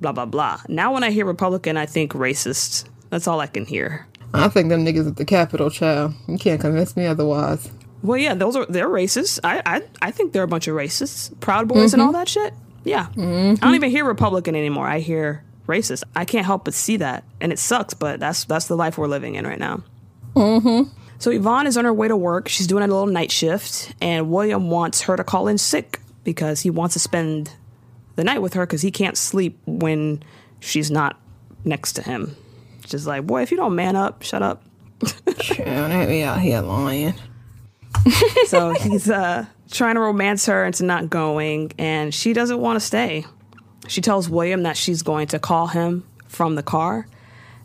[0.00, 0.60] blah blah blah.
[0.68, 2.88] Now when I hear Republican, I think racist.
[3.14, 4.08] That's all I can hear.
[4.34, 6.14] I think them niggas at the Capitol, child.
[6.26, 7.70] You can't convince me otherwise.
[8.02, 9.38] Well, yeah, those are they're racist.
[9.44, 12.18] I I, I think they're a bunch of racists, Proud Boys and all mm-hmm.
[12.18, 12.52] that shit.
[12.82, 13.62] Yeah, mm-hmm.
[13.62, 14.88] I don't even hear Republican anymore.
[14.88, 16.02] I hear racist.
[16.16, 17.94] I can't help but see that, and it sucks.
[17.94, 19.84] But that's that's the life we're living in right now.
[20.34, 20.90] Mm-hmm.
[21.20, 22.48] So Yvonne is on her way to work.
[22.48, 26.62] She's doing a little night shift, and William wants her to call in sick because
[26.62, 27.52] he wants to spend
[28.16, 30.20] the night with her because he can't sleep when
[30.58, 31.20] she's not
[31.64, 32.34] next to him.
[32.86, 34.62] Just like, boy, if you don't man up, shut up.
[35.00, 37.14] They be out here lying.
[38.46, 42.80] So he's uh, trying to romance her into not going, and she doesn't want to
[42.80, 43.24] stay.
[43.88, 47.06] She tells William that she's going to call him from the car,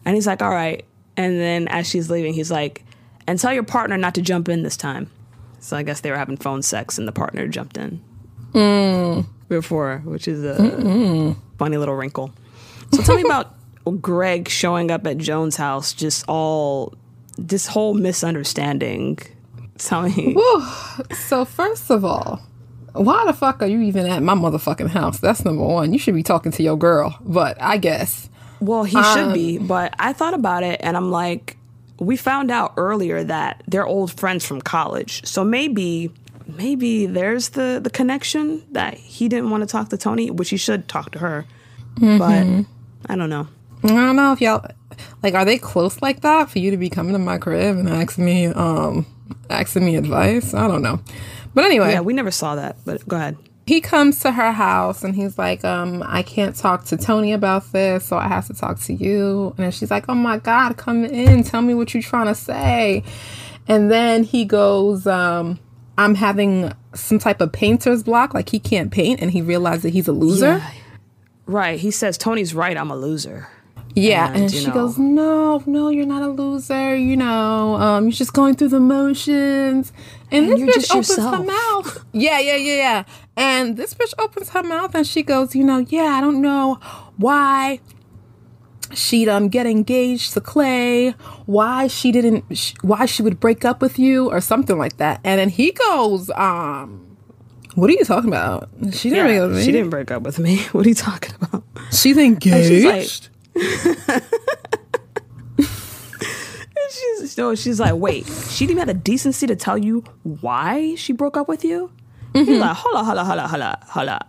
[0.05, 0.85] and he's like, "All right."
[1.17, 2.85] And then as she's leaving, he's like,
[3.27, 5.11] "And tell your partner not to jump in this time."
[5.59, 8.01] So I guess they were having phone sex, and the partner jumped in
[9.49, 12.31] before, which is a funny little wrinkle.
[12.93, 13.55] So tell me about
[14.01, 16.93] Greg showing up at Joan's house, just all
[17.37, 19.19] this whole misunderstanding.
[19.77, 20.35] Tell me.
[21.29, 22.41] So first of all,
[22.93, 25.19] why the fuck are you even at my motherfucking house?
[25.19, 25.93] That's number one.
[25.93, 27.17] You should be talking to your girl.
[27.21, 28.29] But I guess.
[28.59, 31.55] Well, he should be, um, but I thought about it and I'm like,
[31.99, 35.25] we found out earlier that they're old friends from college.
[35.25, 36.11] So maybe
[36.47, 40.57] maybe there's the the connection that he didn't want to talk to Toni, which he
[40.57, 41.45] should talk to her.
[41.95, 42.61] But mm-hmm.
[43.07, 43.47] I don't know.
[43.83, 44.65] I don't know if y'all
[45.23, 47.87] like are they close like that for you to be coming to my crib and
[47.89, 49.05] asking me um
[49.49, 50.53] asking me advice?
[50.53, 50.99] I don't know.
[51.53, 53.37] But anyway, Yeah, we never saw that, but go ahead.
[53.65, 57.71] he comes to her house and he's like, um, I can't talk to Toni about
[57.71, 59.53] this, so I have to talk to you.
[59.57, 62.35] And then she's like, Oh my God, come in, tell me what you're trying to
[62.35, 63.03] say.
[63.67, 65.59] And then he goes, um,
[65.97, 69.89] I'm having some type of painter's block, like he can't paint, and he realized that
[69.91, 70.61] he's a loser.
[71.45, 71.79] Right.
[71.79, 73.47] He says Toni's right, I'm a loser.
[73.95, 76.95] Yeah, and, And, she know- goes, "No, no, you're not a loser.
[76.95, 79.91] You know, um, you're just going through the motions."
[80.31, 82.05] And, this you're bitch just opens her mouth.
[82.13, 83.03] Yeah, yeah, yeah, yeah.
[83.35, 86.77] And this bitch opens her mouth and she goes, "You know, yeah, I don't know
[87.17, 87.79] why
[88.93, 91.11] she'd um get engaged to Clay,
[91.45, 95.19] why she didn't, sh- why she would break up with you, or something like that."
[95.23, 97.05] And then he goes, "Um."
[97.75, 98.67] What are you talking about?
[98.91, 99.63] She didn't break up with me.
[99.63, 100.57] she didn't break up with me.
[100.73, 101.63] What are you talking about?
[101.91, 103.28] She's engaged.
[106.91, 111.13] she's no, she's like, wait, she didn't have the decency to tell you why she
[111.13, 111.91] broke up with you?
[112.33, 114.19] He's like, holla, holla, holla, holla, holla.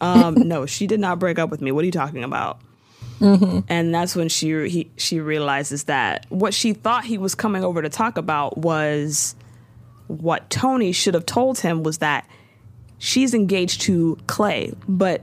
[0.00, 1.70] Um, no, she did not break up with me.
[1.70, 2.60] What are you talking about?
[3.68, 7.80] And that's when she he, she realizes that what she thought he was coming over
[7.80, 9.36] to talk about was
[10.08, 12.28] what Toni should have told him was that
[12.98, 15.22] she's engaged to Clay, but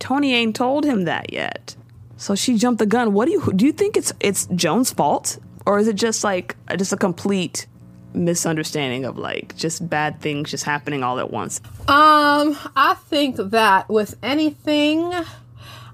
[0.00, 1.76] Toni ain't told him that yet.
[2.18, 3.14] So she jumped the gun.
[3.14, 3.64] What do you do?
[3.64, 7.66] You think it's it's Joan's fault, or is it just like just a complete
[8.12, 11.60] misunderstanding of like just bad things just happening all at once?
[11.86, 15.12] Um, I think that with anything,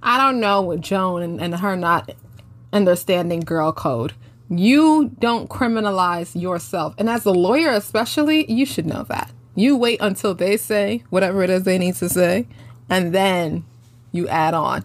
[0.03, 2.11] I don't know with Joan and, and her not
[2.73, 4.15] understanding girl code.
[4.49, 6.95] You don't criminalize yourself.
[6.99, 9.31] And as a lawyer, especially, you should know that.
[9.55, 12.47] You wait until they say whatever it is they need to say,
[12.89, 13.65] and then
[14.11, 14.85] you add on.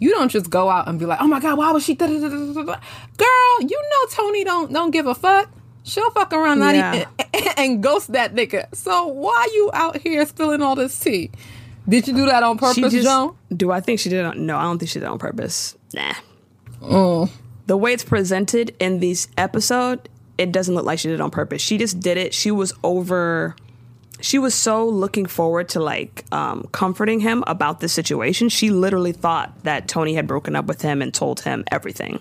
[0.00, 2.06] You don't just go out and be like, "Oh my god, why was she?" da-
[2.06, 2.76] da- da- da- da- da."
[3.16, 5.50] Girl, you know Toni don't don't give a fuck.
[5.82, 7.06] She'll fuck around not Yeah.
[7.32, 8.66] even and ghost that nigga.
[8.74, 11.30] So why you out here spilling all this tea?
[11.88, 13.34] Did you do that on purpose, just Joan?
[13.56, 14.24] do I think she did it?
[14.26, 15.74] on- No, I don't think she did it on purpose.
[15.94, 16.12] Nah.
[16.82, 17.30] Oh.
[17.66, 21.30] The way it's presented in this episode, it doesn't look like she did it on
[21.30, 21.60] purpose.
[21.62, 22.34] She just did it.
[22.34, 23.56] She was over.
[24.20, 28.48] She was so looking forward to like um, comforting him about this situation.
[28.48, 32.20] She literally thought that Toni had broken up with him and told him everything.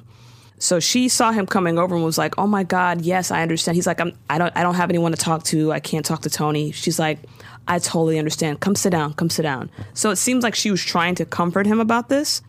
[0.60, 3.76] So she saw him coming over and was like, "Oh my God, yes, I understand."
[3.76, 5.72] He's like, I'm, "I don't, I don't have anyone to talk to.
[5.72, 7.20] I can't talk to Toni." She's like,
[7.68, 8.60] "I totally understand.
[8.60, 9.14] Come sit down.
[9.14, 12.42] Come sit down." So it seems like she was trying to comfort him about this,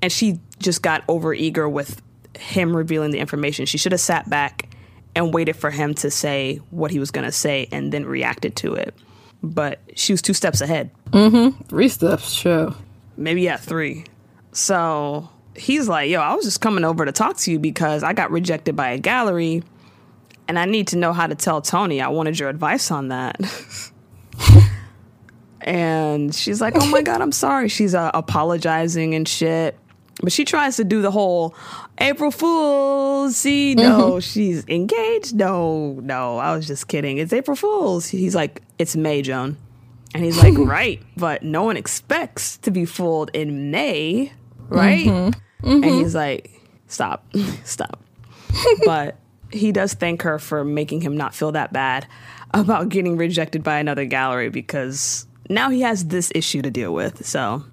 [0.00, 2.00] and she just got over eager with
[2.38, 3.66] him revealing the information.
[3.66, 4.68] She should have sat back
[5.14, 8.56] and waited for him to say what he was going to say and then reacted
[8.56, 8.94] to it.
[9.42, 10.90] But she was two steps ahead
[11.68, 12.74] Three steps, sure.
[13.16, 14.04] maybe yeah, three.
[14.52, 18.12] So he's like, Yo, I was just coming over to talk to you because I
[18.14, 19.62] got rejected by a gallery
[20.48, 22.00] and I need to know how to tell Toni.
[22.00, 23.40] I wanted your advice on that.
[25.60, 27.68] and she's like, Oh my God, I'm sorry.
[27.68, 29.78] She's uh, apologizing and shit.
[30.22, 31.54] But she tries to do the whole
[31.98, 33.36] April Fool's.
[33.36, 33.88] See, mm-hmm.
[33.88, 35.34] no, she's engaged.
[35.34, 37.18] No, no, I was just kidding.
[37.18, 38.08] It's April Fool's.
[38.08, 39.56] He's like, It's May, Joan.
[40.14, 40.64] And he's like, hmm.
[40.64, 44.74] right, but no one expects to be fooled in May, mm-hmm.
[44.74, 45.06] right?
[45.06, 45.82] And mm-hmm.
[45.82, 46.50] he's like,
[46.86, 47.26] stop,
[47.64, 47.98] stop.
[48.84, 49.16] but
[49.50, 52.06] he does thank her for making him not feel that bad
[52.52, 57.24] about getting rejected by another gallery because now he has this issue to deal with.
[57.26, 57.64] So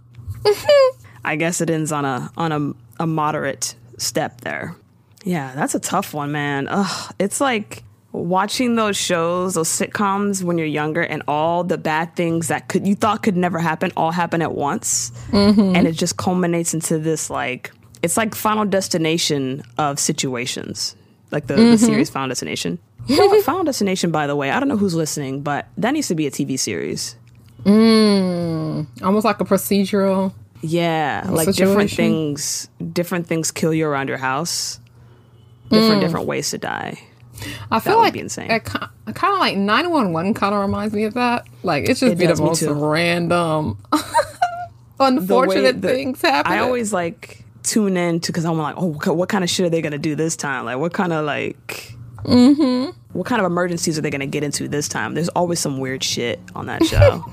[1.25, 4.75] I guess it ends on a on a, a moderate step there.
[5.23, 6.67] Yeah, that's a tough one, man.
[6.69, 12.15] Ugh, it's like watching those shows, those sitcoms when you're younger, and all the bad
[12.15, 15.75] things that could you thought could never happen all happen at once, mm-hmm.
[15.75, 20.95] and it just culminates into this like it's like Final Destination of situations,
[21.31, 21.75] like the, the mm-hmm.
[21.75, 22.79] series Final Destination.
[23.07, 23.41] You know?
[23.41, 26.27] Final Destination, by the way, I don't know who's listening, but that needs to be
[26.27, 27.15] a TV series.
[27.63, 30.33] Mm, almost like a procedural.
[30.61, 34.79] Yeah, like different things, different things kill you around your house.
[35.69, 36.01] Different mm.
[36.01, 36.99] different ways to die.
[37.71, 38.51] I feel would like be insane.
[38.51, 41.47] It kind of like 911 kind of reminds me of that.
[41.63, 46.51] Like it's just It be the most random, The unfortunate things happen.
[46.51, 49.69] I always like tune in to because I'm like, oh, what, kind of shit are
[49.69, 50.65] they gonna do this time?
[50.65, 52.91] Like, what kind of like, mm-hmm.
[53.13, 55.13] what kind of emergencies are they gonna get into this time?
[55.13, 57.23] There's always some weird shit on that show.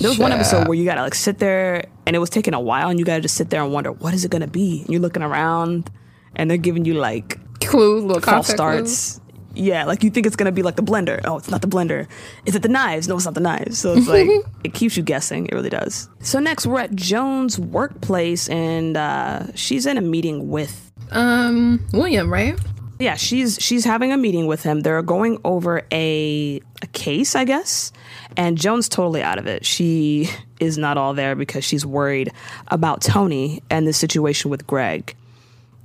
[0.00, 2.60] There was one episode where you gotta like sit there, and it was taking a
[2.60, 4.80] while, and you gotta just sit there and wonder what is it gonna be.
[4.80, 5.90] And you're looking around,
[6.36, 8.98] and they're giving you like Clues, little false context clues.
[8.98, 9.20] starts.
[9.56, 11.20] Yeah, like you think it's gonna be like the blender.
[11.24, 12.08] Oh, it's not the blender.
[12.44, 13.06] Is it the knives?
[13.06, 13.78] No, it's not the knives.
[13.78, 14.28] So it's like
[14.64, 15.46] it keeps you guessing.
[15.46, 16.08] It really does.
[16.20, 20.92] So next we're at Joan's workplace, and uh, she's in a meeting with.
[21.12, 22.58] Um, William, right?
[22.98, 24.80] Yeah, she's she's having a meeting with him.
[24.80, 27.92] They're going over a a case, I guess,
[28.36, 29.66] and Joan's totally out of it.
[29.66, 32.30] She is not all there because she's worried
[32.68, 35.16] about Toni and the situation with Greg.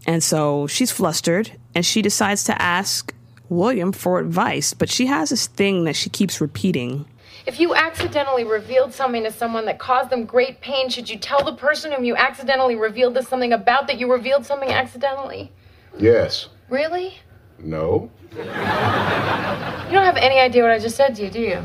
[0.06, 3.14] And so she's flustered and she decides to ask
[3.50, 7.06] William for advice, but she has this thing that she keeps repeating.
[7.46, 11.44] If you accidentally revealed something to someone that caused them great pain, should you tell
[11.44, 15.52] the person whom you accidentally revealed this something about that you revealed something accidentally?
[15.98, 16.50] Yes.
[16.70, 17.18] Really?
[17.64, 18.10] No.
[18.36, 21.64] You don't have any idea what I just said to you, do you?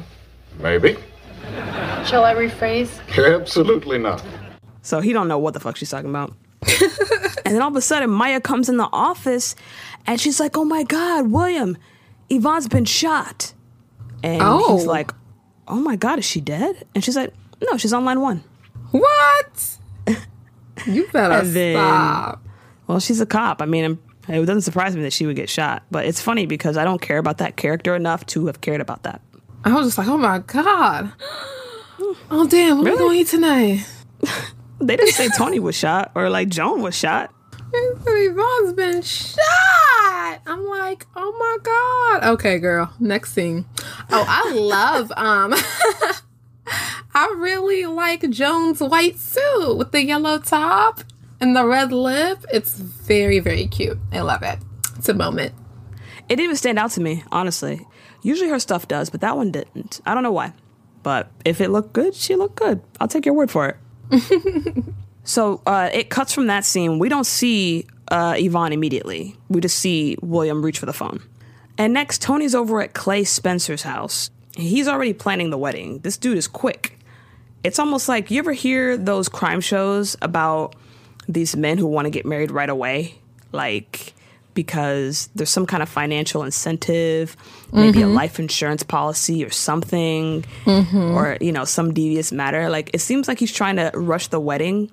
[0.60, 0.96] Maybe.
[2.06, 2.90] Shall I rephrase?
[3.40, 4.22] Absolutely not.
[4.82, 6.32] So he don't know what the fuck she's talking about.
[7.44, 9.54] and then all of a sudden Maya comes in the office
[10.06, 11.76] and she's like, "Oh my god, William,
[12.30, 13.52] Yvonne's been shot."
[14.22, 14.76] And Oh.
[14.78, 15.12] he's like,
[15.68, 17.32] "Oh my god, is she dead?" And she's like,
[17.70, 18.42] "No, she's on line 1."
[18.92, 19.78] What?
[20.86, 22.42] You better And then- stop.
[22.86, 23.62] Well, she's a cop.
[23.62, 23.98] I mean,
[24.28, 27.00] it doesn't surprise me that she would get shot, but it's funny because I don't
[27.00, 29.20] care about that character enough to have cared about that.
[29.64, 31.12] I was just like, oh my god.
[32.30, 33.86] Oh damn, what are we gonna eat tonight?
[34.80, 37.32] They didn't say Toni was shot or like Joan was shot.
[37.72, 40.40] Yvonne's been shot.
[40.46, 42.32] I'm like, oh my god.
[42.34, 42.92] Okay, girl.
[43.00, 43.64] Next scene.
[44.10, 45.54] Oh, I love um
[47.14, 51.00] I really like Joan's white suit with the yellow top
[51.40, 52.44] and the red lip.
[52.52, 53.98] It's very, very cute.
[54.12, 54.58] I love it.
[54.96, 55.54] It's a moment.
[56.28, 57.86] It didn't even stand out to me, honestly.
[58.22, 60.00] Usually her stuff does, but that one didn't.
[60.06, 60.52] I don't know why.
[61.02, 62.80] But if it looked good, she looked good.
[62.98, 64.84] I'll take your word for it.
[65.24, 66.98] so uh, it cuts from that scene.
[66.98, 69.36] We don't see uh, Yvonne immediately.
[69.48, 71.22] We just see William reach for the phone.
[71.76, 74.30] And next, Toni's over at Clay Spencer's house.
[74.56, 75.98] He's already planning the wedding.
[75.98, 76.98] This dude is quick.
[77.64, 80.76] It's almost like you ever hear those crime shows about
[81.28, 83.16] these men who want to get married right away?
[83.52, 84.14] Like,
[84.54, 87.36] because there's some kind of financial incentive,
[87.72, 88.14] maybe a mm-hmm.
[88.14, 90.96] life insurance policy or something, mm-hmm.
[90.96, 92.68] or, you know, some devious matter.
[92.70, 94.90] Like, it seems like he's trying to rush the wedding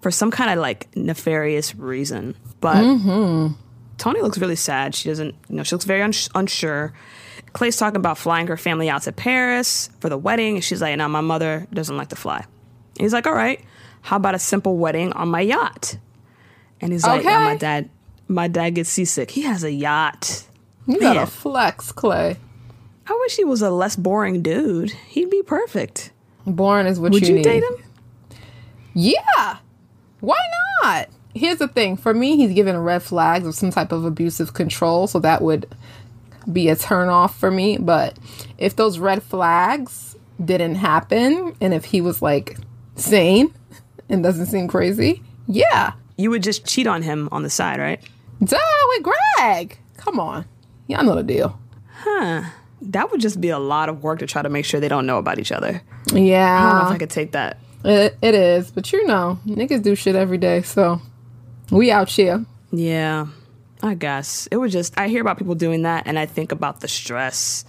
[0.00, 2.34] for some kind of like nefarious reason.
[2.60, 3.54] But mm-hmm.
[3.98, 4.94] Toni looks really sad.
[4.94, 6.92] She doesn't, you know, she looks very uns- unsure.
[7.52, 10.96] Clay's talking about flying her family out to Paris for the wedding, and she's like,
[10.96, 13.60] "No, my mother doesn't like to fly." And he's like, "All right,
[14.02, 15.96] how about a simple wedding on my yacht?"
[16.80, 17.90] And he's like, "Yeah, my dad,
[18.28, 19.30] my dad gets seasick.
[19.30, 20.44] He has a yacht.
[20.86, 21.26] You gotta Man.
[21.26, 22.36] flex, Clay.
[23.06, 24.90] I wish he was a less boring dude.
[25.08, 26.12] He'd be perfect.
[26.46, 27.26] Boring is what you do.
[27.26, 27.44] Would you, you need.
[27.44, 27.84] date him?
[28.94, 29.56] Yeah.
[30.20, 30.38] Why
[30.82, 31.08] not?
[31.34, 31.96] Here's the thing.
[31.96, 35.66] For me, he's given red flags of some type of abusive control, so that would
[36.50, 37.78] be a turn off for me.
[37.78, 38.16] But
[38.58, 42.56] if those red flags didn't happen and if he was like
[42.96, 43.52] sane
[44.10, 45.92] and doesn't seem crazy, yeah.
[46.16, 48.00] You would just cheat on him on the side, right?
[48.44, 48.58] Duh,
[48.90, 49.02] with
[49.38, 49.78] Greg.
[49.96, 50.44] Come on.
[50.86, 51.58] Y'all know the deal.
[51.88, 52.42] Huh.
[52.82, 55.06] That would just be a lot of work to try to make sure they don't
[55.06, 55.82] know about each other.
[56.12, 56.58] Yeah.
[56.58, 57.58] I don't know if I could take that.
[57.84, 58.70] It, it is.
[58.70, 61.00] But you know, niggas do shit every day, so
[61.70, 62.44] we out here.
[62.72, 63.26] Yeah,
[63.82, 66.80] I guess it was just I hear about people doing that, and I think about
[66.80, 67.64] the stress.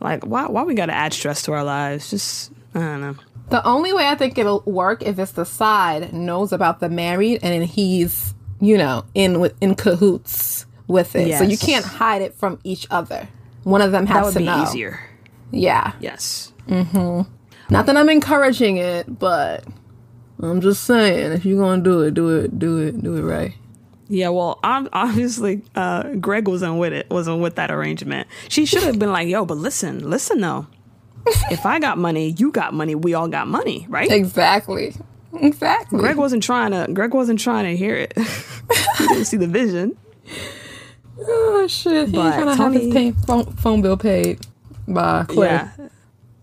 [0.00, 0.46] Like, why?
[0.46, 2.10] Why we got to add stress to our lives?
[2.10, 3.16] Just I don't know.
[3.50, 7.40] The only way I think it'll work if it's the side knows about the married
[7.42, 11.36] and he's, you know, in with in cahoots with it.
[11.38, 13.28] So you can't hide it from each other.
[13.64, 14.62] One of them has That would to be know.
[14.62, 15.00] easier.
[15.50, 15.92] Yeah.
[16.00, 16.52] Yes.
[16.68, 19.64] Not that I'm encouraging it, but
[20.40, 23.52] I'm just saying if you're gonna do it, do it, do it, do it right.
[24.08, 24.28] Yeah.
[24.30, 27.08] Well, ob- obviously, uh, Greg wasn't with it.
[27.10, 28.26] Wasn't with that arrangement.
[28.48, 30.66] She should have been like, "Yo, but listen, listen though.
[31.50, 32.94] If I got money, you got money.
[32.94, 34.94] We all got money, right?" Exactly.
[35.40, 35.98] Exactly.
[36.00, 36.92] Greg wasn't trying to.
[36.92, 38.12] Greg wasn't trying to hear it.
[38.98, 39.96] he didn't see the vision.
[41.18, 42.08] oh shit.
[42.08, 44.40] He's But trying to have his pay, phone, phone bill paid
[44.88, 45.46] by Clay.
[45.48, 45.70] Yeah.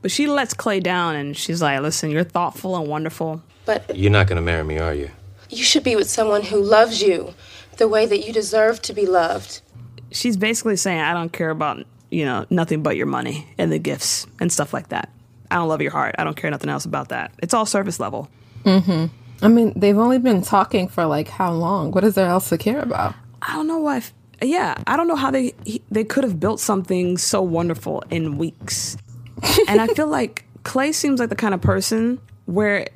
[0.01, 4.11] But she lets Clay down, and she's like, "Listen, you're thoughtful and wonderful." But You're
[4.11, 5.09] not gonna marry me, are you?
[5.49, 7.33] you should be with someone who loves you
[7.77, 9.61] the way that you deserve to be loved.
[10.11, 13.79] she's basically saying, I don't care about, you know, nothing but your money and the
[13.79, 15.09] gifts and stuff like that.
[15.49, 16.15] I don't love your heart.
[16.17, 17.31] I don't care nothing else about that.
[17.39, 18.29] It's all surface level.
[18.63, 19.05] Mm-hmm.
[19.41, 21.91] I mean, they've only been talking for like how long?
[21.91, 23.15] What is there else to care about?
[23.41, 24.01] I don't know why.
[24.41, 28.37] Yeah, I don't know how they he- they could have built something so wonderful in
[28.37, 28.97] weeks.
[29.67, 32.87] and I feel like Clay seems like the kind of person where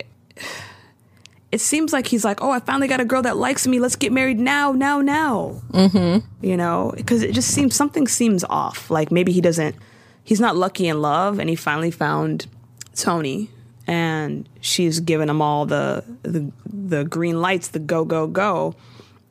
[1.52, 3.80] it seems like he's like, oh, I finally got a girl that likes me.
[3.80, 5.62] Let's get married now, now, now.
[5.72, 6.46] Mm-hmm.
[6.46, 8.90] You know, because it just seems something seems off.
[8.90, 9.76] Like maybe he doesn't.
[10.24, 12.48] He's not lucky in love, and he finally found
[12.96, 13.50] Toni,
[13.88, 18.76] and she's given him all the the the green lights, the go go go,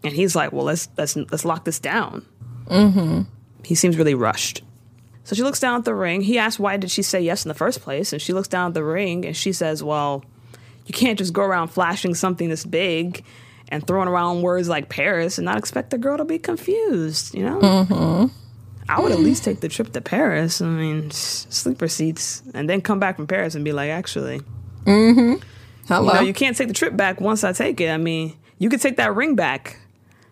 [0.05, 2.27] and he's like, well, let's let's let's lock this down.
[2.67, 3.23] Mm-hmm.
[3.65, 4.63] He seems really rushed.
[5.25, 6.23] So she looks down at the ring.
[6.23, 8.13] He asks, why did she say yes in the first place?
[8.13, 10.25] And she looks down at the ring and she says, well,
[10.91, 13.25] you can't just go around flashing something this big
[13.69, 17.45] and throwing around words like Paris and not expect the girl to be confused, you
[17.45, 17.61] know?
[17.61, 18.27] Mm-hmm.
[18.89, 20.61] I would at least take the trip to Paris.
[20.61, 24.41] I mean, sleeper seats, and then come back from Paris and be like, actually,
[24.85, 25.39] Hello.
[25.87, 27.89] you know, you can't take the trip back once I take it.
[27.89, 29.79] I mean, you could take that ring back.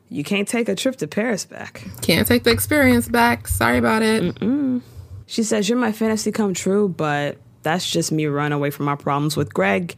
[0.09, 1.86] You can't take a trip to Paris back.
[2.02, 3.46] Can't take the experience back.
[3.46, 4.82] Sorry about it.
[5.26, 8.96] She says, You're my fantasy come true, but that's just me running away from my
[8.96, 9.94] problems with Greg.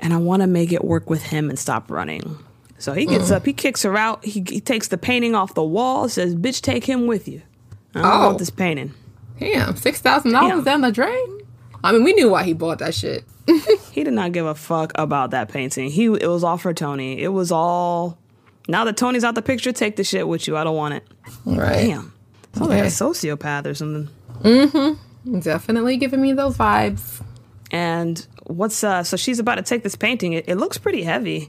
[0.00, 2.38] And I want to make it work with him and stop running.
[2.78, 5.62] So he gets up, he kicks her out, he, he takes the painting off the
[5.62, 7.42] wall, says, Bitch, take him with you.
[7.94, 8.26] I don't Oh.
[8.26, 8.94] want this painting.
[9.38, 11.40] Damn, six thousand dollars down the drain.
[11.84, 13.24] I mean, we knew why he bought that shit.
[13.92, 15.90] He did not give a fuck about that painting.
[15.90, 17.20] He it was all for Toni.
[17.20, 18.16] It was all
[18.68, 20.56] now that Toni's out the picture, take the shit with you.
[20.56, 21.04] I don't want it.
[21.44, 21.88] Right.
[21.88, 22.12] Damn.
[22.54, 24.08] Sounds like a sociopath or something.
[24.42, 25.40] Mm-hmm.
[25.40, 27.22] Definitely giving me those vibes.
[27.72, 30.32] And what's uh so she's about to take this painting.
[30.32, 31.48] It, it looks pretty heavy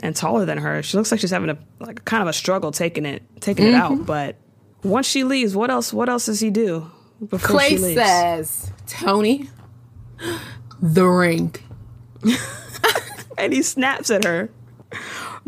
[0.00, 0.82] and taller than her.
[0.82, 3.74] She looks like she's having a like kind of a struggle taking it taking it
[3.74, 4.06] out.
[4.06, 4.36] But
[4.82, 8.00] once she leaves, what else what else does he do before Clay she leaves?
[8.00, 9.48] says, Toni,
[10.80, 11.54] the ring.
[13.38, 14.50] and he snaps at her.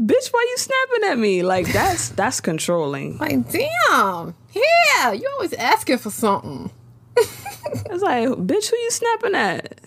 [0.00, 1.42] Bitch, why you snapping at me?
[1.42, 3.18] Like that's that's controlling.
[3.18, 4.34] Like, damn.
[4.54, 6.70] Yeah, you always asking for something.
[7.16, 9.80] It's like, bitch, who you snapping at?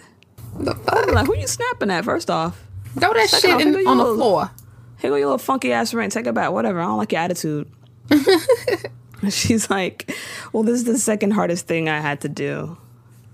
[0.64, 1.12] The fuck?
[1.12, 2.06] Like, who you snapping at?
[2.06, 2.62] First off,
[3.00, 4.52] Throw that Second shit off, in, on the little- floor.
[5.00, 6.10] here go your little funky ass ring.
[6.10, 6.52] Take it back.
[6.52, 6.80] Whatever.
[6.82, 7.70] I don't like your attitude.
[9.30, 10.12] She's like,
[10.52, 12.78] well, this is the second hardest thing I had to do.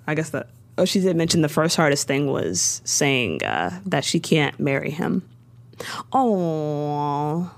[0.06, 0.50] I guess that.
[0.78, 4.92] Oh, she did mention the first hardest thing was saying uh, that she can't marry
[4.92, 5.28] him.
[6.12, 7.50] Oh,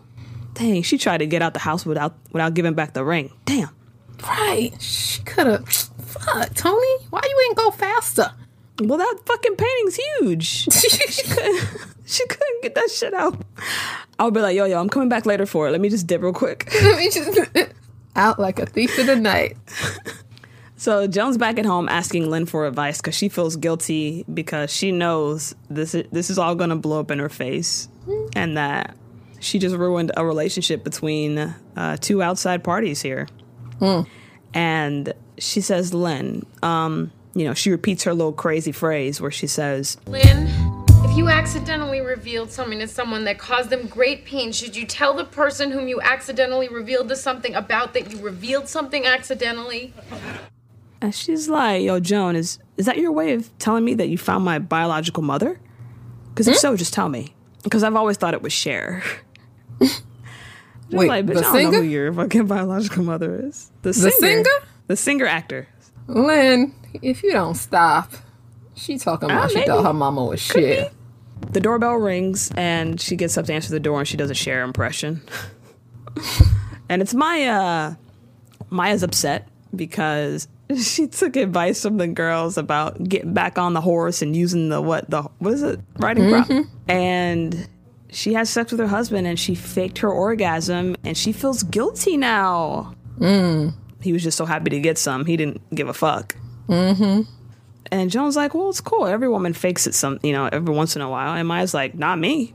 [0.54, 0.84] dang!
[0.84, 3.32] She tried to get out the house without without giving back the ring.
[3.46, 3.70] Damn.
[4.24, 4.72] Right.
[4.80, 5.68] She could have.
[6.10, 6.98] Fuck, Toni.
[7.10, 8.32] Why you ain't go faster?
[8.82, 10.46] Well, that fucking painting's huge.
[10.72, 11.68] she couldn't.
[12.06, 13.40] She couldn't get that shit out.
[14.18, 15.72] I'll be like, yo, yo, I'm coming back later for it.
[15.72, 16.68] Let me just dip real quick.
[16.82, 17.74] Let me just
[18.16, 19.56] out like a thief in the night.
[20.76, 24.92] So Joan's back at home asking Lynn for advice because she feels guilty because she
[24.94, 27.90] knows this is, this is all going to blow up in her face,
[28.34, 28.96] and that
[29.42, 33.28] she just ruined a relationship between uh, two outside parties here.
[34.54, 39.48] And she says, Lynn, um, you know, she repeats her little crazy phrase where she
[39.48, 40.50] says, Lynn,
[41.06, 45.14] if you accidentally revealed something to someone that caused them great pain, should you tell
[45.14, 49.94] the person whom you accidentally revealed to something about that you revealed something accidentally?
[51.02, 54.18] and she's like, Yo, Joan, is is that your way of telling me that you
[54.18, 55.62] found my biological mother?
[56.32, 56.60] Because if hmm?
[56.60, 57.34] so, just tell me.
[57.64, 59.02] Because I've always thought it was Cher.
[60.92, 63.72] Wait, like, the I don't know who your fucking biological mother is.
[63.82, 64.10] The, singer.
[64.10, 64.68] The singer?
[64.88, 65.68] The singer actor.
[66.10, 68.12] Lynn, if you don't stop,
[68.76, 70.92] she talking about Ah, she thought her mama was shit.
[71.52, 74.36] The doorbell rings and she gets up to answer the door and she does a
[74.36, 75.22] Cher impression.
[76.90, 77.96] and it's Maya.
[78.70, 80.48] Maya's upset because
[80.78, 84.82] she took advice from the girls about getting back on the horse and using the
[84.82, 86.50] what the what is it riding crop
[86.88, 87.68] and
[88.12, 92.18] she has sex with her husband and she faked her orgasm and she feels guilty
[92.18, 92.96] now.
[94.02, 95.26] He was just so happy to get some.
[95.26, 96.36] He didn't give a fuck.
[97.92, 99.08] And Joan's like, well, it's cool.
[99.08, 101.34] Every woman fakes it some, you know, every once in a while.
[101.34, 102.54] And Maya's like, not me.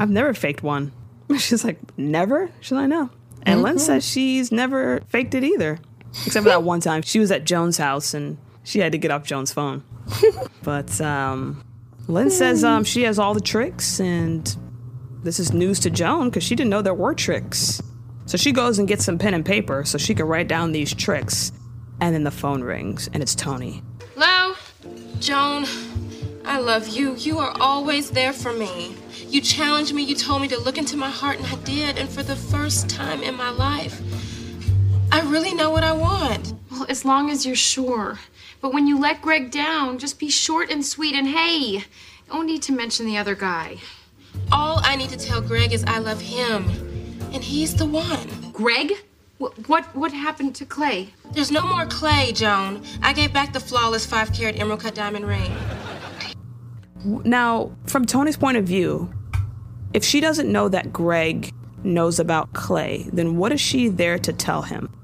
[0.00, 0.92] I've never faked one.
[1.38, 2.50] She's like, never?
[2.60, 3.10] She's like, no.
[3.42, 5.78] And Lynn says she's never faked it either.
[6.26, 7.02] Except for that one time.
[7.02, 9.82] She was at Joan's house and she had to get off Joan's phone.
[10.62, 11.64] but um,
[12.08, 14.54] Lynn says um, she has all the tricks and
[15.22, 17.80] this is news to Joan because she didn't know there were tricks.
[18.30, 20.94] So she goes and gets some pen and paper so she can write down these
[20.94, 21.50] tricks.
[22.00, 23.82] And then the phone rings and it's Toni.
[24.14, 24.54] Hello?
[25.18, 25.66] Joan,
[26.44, 27.16] I love you.
[27.16, 28.94] You are always there for me.
[29.26, 31.98] You challenged me, you told me to look into my heart, and I did.
[31.98, 34.00] And for the first time in my life,
[35.10, 36.54] I really know what I want.
[36.70, 38.20] Well, as long as you're sure.
[38.60, 41.82] But when you let Greg down, just be short and sweet and hey,
[42.28, 43.78] don't need to mention the other guy.
[44.52, 46.89] All I need to tell Greg is I love him,
[47.32, 48.28] and he's the one.
[48.52, 48.92] Greg?
[49.38, 51.14] What, what, what happened to Clay?
[51.32, 52.82] There's no more Clay, Joan.
[53.02, 55.54] I gave back the flawless five carat emerald cut diamond ring.
[57.04, 59.12] Now, from Toni's point of view,
[59.94, 64.32] if she doesn't know that Greg knows about Clay, then what is she there to
[64.32, 64.94] tell him?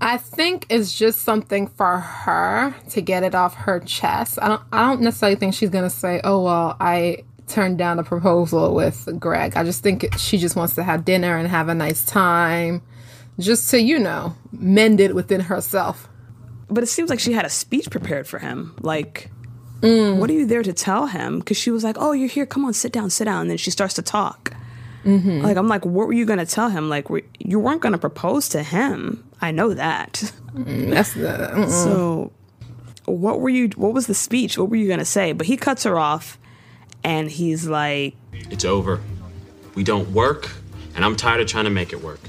[0.00, 4.38] I think it's just something for her to get it off her chest.
[4.40, 8.02] I don't I don't necessarily think she's gonna say, Oh well, I turned down the
[8.04, 9.56] proposal with Greg.
[9.56, 12.82] I just think it, she just wants to have dinner and have a nice time.
[13.38, 16.08] Just to, you know, mend it within herself.
[16.68, 18.74] But it seems like she had a speech prepared for him.
[18.80, 19.30] Like,
[19.80, 21.38] what are you there to tell him?
[21.38, 22.46] Because she was like, "Oh, you're here.
[22.46, 24.52] Come on, sit down, sit down." And then she starts to talk.
[25.04, 25.40] Mm-hmm.
[25.42, 26.88] Like, I'm like, what were you gonna tell him?
[26.88, 29.24] Like, we- you weren't gonna propose to him.
[29.40, 30.32] I know that.
[30.54, 31.20] Mm, that's the
[31.54, 31.70] mm-mm.
[31.70, 32.32] So,
[33.04, 33.68] what were you?
[33.76, 34.58] What was the speech?
[34.58, 35.32] What were you gonna say?
[35.32, 36.38] But he cuts her off,
[37.08, 38.14] and he's like,
[38.50, 39.00] It's over.
[39.74, 40.50] We don't work,
[40.94, 42.20] and I'm tired of trying to make it work.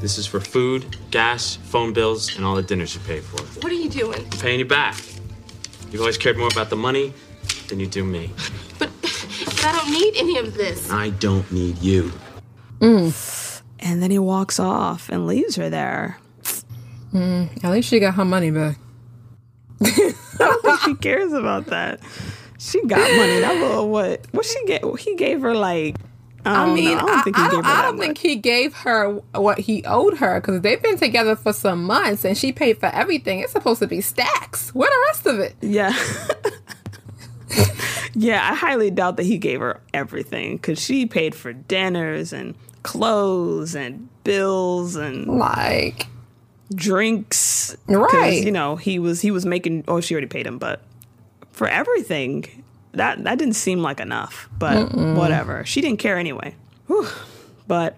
[0.00, 3.42] This is for food, gas, phone bills, and all the dinners you pay for.
[3.60, 4.20] What are you doing?
[4.20, 4.96] I'm paying you back.
[5.90, 7.12] You've always cared more about the money
[7.68, 8.30] than you do me.
[8.78, 10.90] But, but I don't need any of this.
[10.90, 12.12] I don't need you.
[12.78, 13.62] Mm.
[13.78, 16.18] and then he walks off and leaves her there.
[17.12, 17.64] Mm.
[17.64, 18.76] At least she got her money back.
[19.80, 22.00] I don't think she cares about that.
[22.62, 23.40] She got money.
[23.40, 24.24] That little what?
[24.30, 24.84] What she get?
[25.00, 25.96] He gave her like.
[26.44, 27.04] I, I mean, know.
[27.04, 29.84] I don't think he I, gave her I don't think he gave her what he
[29.84, 33.40] owed her because they've been together for some months and she paid for everything.
[33.40, 34.72] It's supposed to be stacks.
[34.74, 35.56] Where the rest of it?
[35.60, 35.92] Yeah.
[38.14, 42.54] yeah, I highly doubt that he gave her everything because she paid for dinners and
[42.84, 46.06] clothes and bills and Like,
[46.74, 47.76] drinks.
[47.86, 48.44] Right.
[48.44, 49.84] You know, he was he was making.
[49.88, 50.80] Oh, she already paid him, but
[51.52, 54.48] for everything, that that didn't seem like enough.
[54.58, 56.54] But whatever, she didn't care anyway.
[56.86, 57.06] Whew.
[57.66, 57.96] But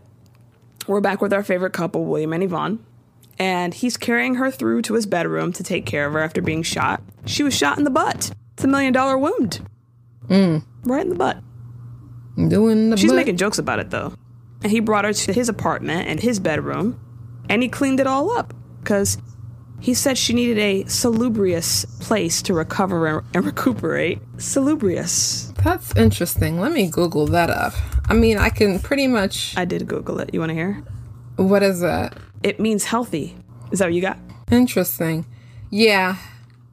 [0.86, 2.84] we're back with our favorite couple, William and Yvonne.
[3.38, 6.62] And he's carrying her through to his bedroom to take care of her after being
[6.62, 7.02] shot.
[7.26, 8.30] She was shot in the butt.
[8.52, 9.66] It's a million dollar wound.
[10.28, 10.64] Mm.
[10.84, 11.38] Right in the butt.
[12.48, 13.16] doing the She's butt.
[13.16, 14.14] making jokes about it though.
[14.62, 16.98] And he brought her to his apartment and his bedroom,
[17.50, 19.18] and he cleaned it all up because
[19.84, 24.18] he said she needed a salubrious place to recover and, recuperate.
[24.38, 25.52] Salubrious.
[25.62, 26.58] That's interesting.
[26.58, 27.74] Let me Google that up.
[28.08, 29.54] I mean, I can pretty much.
[29.58, 30.32] I did Google it.
[30.32, 30.82] You want to hear?
[31.36, 32.16] What is that?
[32.42, 33.36] It means healthy.
[33.72, 34.16] Is that what you got?
[34.50, 35.26] Interesting.
[35.68, 36.16] Yeah.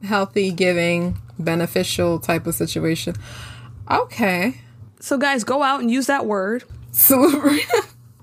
[0.02, 3.14] Healthy, giving, beneficial type of situation.
[3.90, 4.62] Okay.
[5.00, 7.60] So, guys, go out and use that word Salubri.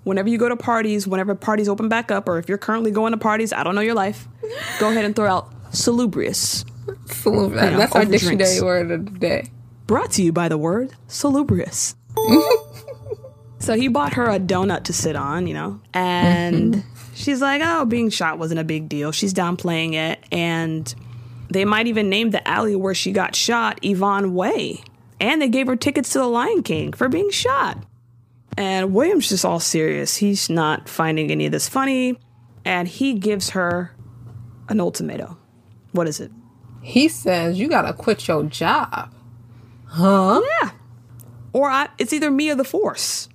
[0.10, 3.12] Whenever you go to parties, whenever parties open back up, or if you're currently going
[3.12, 4.28] to parties, I don't know your life,
[4.80, 6.66] go ahead and throw out salubrious.
[7.05, 7.72] Salubri.
[7.72, 8.62] know, That's our dictionary drinks.
[8.62, 9.51] word of the day.
[9.86, 11.95] Brought to you by the word salubrious.
[13.60, 16.84] so he bought her a donut to sit on, you know, and
[17.14, 19.12] she's like, oh, being shot wasn't a big deal.
[19.12, 20.24] She's downplaying it.
[20.32, 20.93] And
[21.49, 24.84] they might even name the alley where she got shot Yvonne Way.
[25.20, 27.84] And they gave her tickets to the Lion King for being shot.
[28.60, 30.18] And William's just all serious.
[30.18, 32.20] He's not finding any of this funny.
[32.66, 33.95] And he gives her
[34.68, 35.38] an ultimatum.
[35.93, 36.30] What is it?
[36.82, 39.14] He says, You gotta quit your job.
[39.86, 40.41] Huh?
[40.62, 40.72] Yeah.
[41.53, 43.30] Or I, it's either me or the force.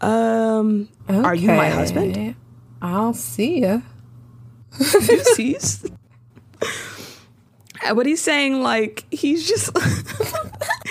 [0.00, 2.12] Um, are you my husband?
[2.12, 2.34] Okay.
[2.80, 3.80] I'll see ya.
[4.78, 5.84] Deuces.
[6.62, 6.68] Uh,
[7.94, 9.76] But he's saying like he's just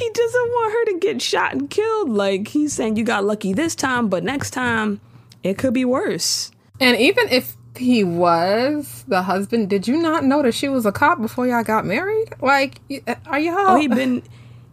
[0.00, 2.10] he doesn't want her to get shot and killed.
[2.10, 5.00] Like he's saying you got lucky this time, but next time
[5.42, 6.50] it could be worse.
[6.80, 10.92] And even if he was the husband, did you not know that she was a
[10.92, 12.32] cop before y'all got married?
[12.40, 12.80] Like,
[13.26, 13.56] are y'all?
[13.58, 14.22] Oh, he been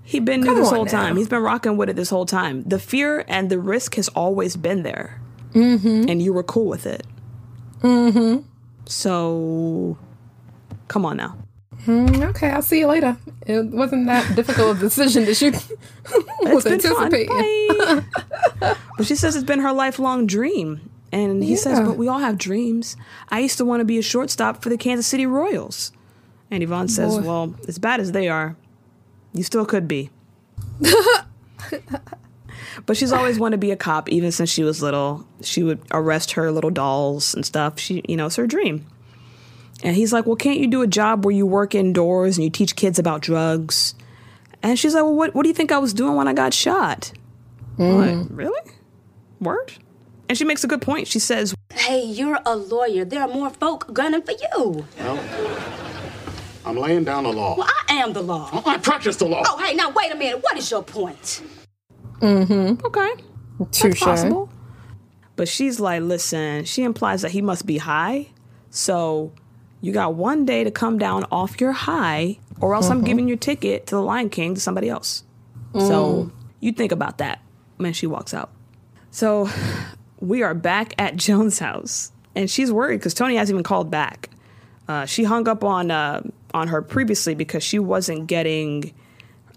[0.04, 0.92] he been new this whole now.
[0.92, 1.18] time.
[1.18, 2.64] He's been rocking with it this whole time.
[2.64, 5.22] The fear and the risk has always been there,
[5.52, 6.10] mm-hmm.
[6.10, 7.06] and you were cool with it.
[7.82, 8.44] Mm-hmm.
[8.86, 9.98] So,
[10.88, 11.38] come on now.
[11.88, 13.16] Mm, okay, I'll see you later.
[13.46, 15.50] It wasn't that difficult a decision that she
[16.42, 17.14] was It's been fun.
[17.14, 18.06] anticipating.
[18.98, 20.90] But she says it's been her lifelong dream.
[21.12, 22.98] And he says, but we all have dreams.
[23.30, 25.92] I used to want to be a shortstop for the Kansas City Royals.
[26.52, 27.24] And Yvonne says, Boy.
[27.26, 28.56] well, as bad as they are,
[29.34, 30.10] you still could be.
[32.86, 35.26] but she's always wanted to be a cop, even since she was little.
[35.42, 37.80] She would arrest her little dolls and stuff.
[37.80, 38.86] She, you know, it's her dream.
[39.84, 42.50] And he's like, well, can't you do a job where you work indoors and you
[42.50, 43.94] teach kids about drugs?
[44.64, 46.54] And she's like, well, what, what do you think I was doing when I got
[46.54, 47.12] shot?
[47.78, 48.72] I'm Like, really?
[49.40, 49.74] Word?
[50.30, 51.08] And she makes a good point.
[51.08, 53.06] She says, Hey, you're a lawyer.
[53.06, 54.86] There are more folk gunning for you.
[55.00, 55.60] Well,
[56.66, 57.56] I'm laying down the law.
[57.58, 58.62] Well, I am the law.
[58.66, 59.44] I practice the law.
[59.46, 60.44] Oh, hey, now wait a minute.
[60.44, 61.42] What is your point?
[62.20, 62.86] Mm-hmm.
[62.86, 63.10] Okay.
[63.60, 64.02] That's Touche.
[64.02, 64.50] possible.
[65.38, 68.28] But she's like, listen, she implies that he must be high.
[68.70, 69.32] So
[69.82, 73.38] you got one day to come down off your high, or else I'm giving your
[73.38, 75.24] ticket to the Lion King to somebody else.
[75.74, 77.42] So you think about that
[77.78, 78.50] when she walks out.
[79.12, 79.50] So
[80.20, 84.30] we are back at Joan's house, and she's worried because Toni hasn't even called back.
[84.88, 86.24] Uh, she hung up on uh,
[86.54, 88.94] on her previously because she wasn't getting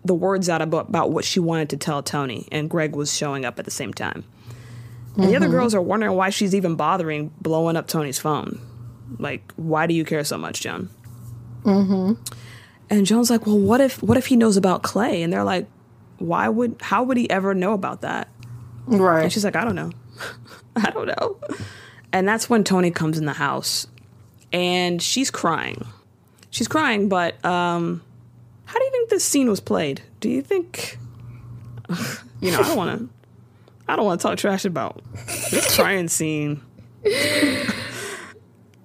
[0.04, 3.44] the words out about, about what she wanted to tell Toni, and Greg was showing
[3.44, 4.24] up at the same time.
[5.16, 8.60] And the other girls are wondering why she's even bothering blowing up Toni's phone.
[9.18, 10.88] Like, why do you care so much, Joan?
[11.62, 12.14] Mm-hmm.
[12.90, 15.22] And Joan's like, well, what if what if he knows about Clay?
[15.22, 15.66] And they're like,
[16.18, 18.28] why would how would he ever know about that?
[18.86, 19.24] Right.
[19.24, 19.92] And she's like, I don't know.
[20.76, 21.38] I don't know.
[22.12, 23.86] And that's when Toni comes in the house
[24.52, 25.86] and she's crying.
[26.50, 28.02] She's crying, but um,
[28.64, 30.02] how do you think this scene was played?
[30.18, 30.98] Do you think,
[32.40, 33.08] you know, I don't want to,
[33.86, 35.00] I don't want to talk trash about
[35.50, 36.60] this crying scene.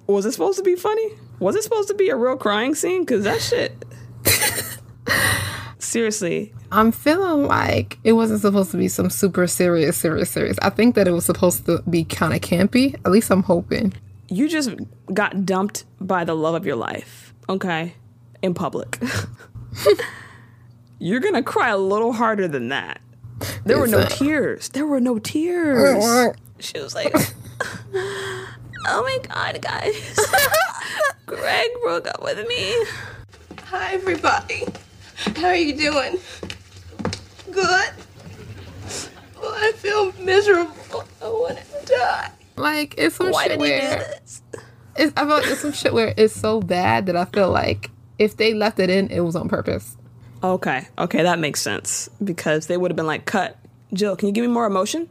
[0.08, 1.10] Was it supposed to be funny?
[1.39, 3.01] Was it supposed to be a real crying scene?
[3.03, 3.84] Because that shit.
[5.80, 10.58] Seriously, I'm feeling like it wasn't supposed to be some super serious, serious, serious.
[10.62, 12.95] I think that it was supposed to be kind of campy.
[13.06, 13.93] At least I'm hoping.
[14.28, 14.72] you just
[15.14, 17.93] got dumped by the love of your life, okay?
[18.41, 18.99] In public.
[20.99, 22.99] You're gonna cry a little harder than that.
[23.66, 24.70] There were no tears.
[24.70, 26.34] There were no tears.
[26.60, 27.14] She was like,
[28.88, 30.19] Oh my god, guys.
[31.25, 32.86] Greg broke up with me.
[33.65, 34.65] Hi, everybody.
[35.36, 36.19] How are you doing?
[37.51, 37.89] Good?
[39.38, 41.03] Oh, I feel miserable.
[41.21, 42.31] I want to die.
[42.57, 44.41] Like it's some Why shit did he do where this?
[44.95, 47.89] it's, I feel like it's some shit where it's so bad that I feel like
[48.19, 49.97] if they left it in, it was on purpose.
[50.43, 52.07] Okay, okay, that makes sense.
[52.23, 53.57] Because they would have been like, cut.
[53.93, 55.09] Jill, can you give me more emotion?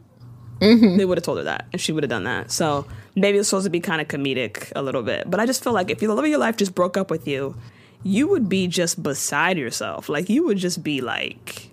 [0.59, 0.97] Mm-hmm.
[0.97, 2.51] They would have told her that, and she would have done that.
[2.51, 5.29] So maybe it's supposed to be kind of comedic a little bit.
[5.29, 7.27] But I just feel like if the love of your life just broke up with
[7.27, 7.55] you,
[8.03, 10.09] you would be just beside yourself.
[10.09, 11.71] Like you would just be like,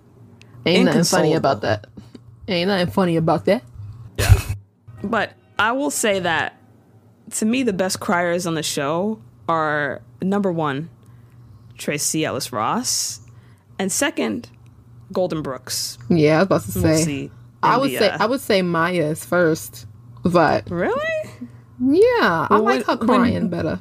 [0.65, 1.87] Ain't nothing funny about that.
[2.47, 3.63] Ain't nothing funny about that.
[4.17, 4.41] Yeah,
[5.03, 6.57] but I will say that
[7.31, 10.89] to me, the best criers on the show are number one,
[11.77, 13.19] Tracee Ellis Ross,
[13.79, 14.49] and second,
[15.11, 15.97] Golden Brooks.
[16.09, 17.03] Yeah, I was about to We'll say.
[17.03, 17.31] see.
[17.61, 19.85] I would the, say uh, I would say Maya is first,
[20.23, 21.22] but really.
[21.85, 23.79] Yeah, I Well, like her when- when- crying better.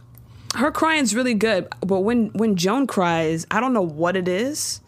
[0.56, 4.80] her crying's really good but when when joan cries i don't know what it is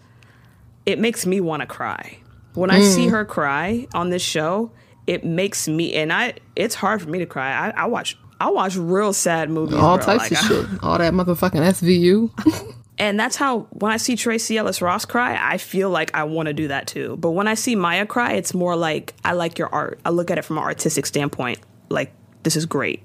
[0.84, 2.18] it makes me want to cry
[2.52, 3.10] when i see mm.
[3.10, 4.70] her cry on this show
[5.06, 8.50] it makes me and i it's hard for me to cry i, I watch i
[8.50, 10.04] watch real sad movies All bro.
[10.04, 10.82] types Like, of shit.
[10.82, 12.74] All that motherfucking SVU.
[12.98, 16.46] and that's how when i see tracee ellis ross cry i feel like i want
[16.48, 19.58] to do that too but when i see maya cry it's more like i like
[19.58, 21.58] your art i look at it from an artistic standpoint
[21.88, 22.12] like
[22.44, 23.02] this is great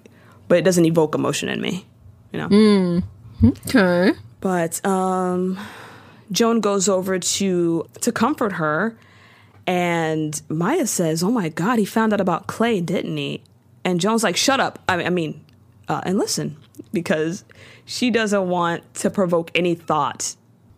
[0.48, 1.86] but it doesn't evoke emotion in me
[2.32, 3.02] you know?
[3.44, 4.12] Okay.
[4.42, 5.58] but um
[6.32, 8.96] joan goes over to to comfort her
[9.66, 13.42] and maya says oh my god he found out about clay didn't he?
[13.86, 14.78] And joan's like shut up.
[14.90, 15.44] I, I mean
[15.88, 16.58] uh, and listen
[16.94, 17.44] because
[17.86, 20.36] she doesn't want to provoke any thought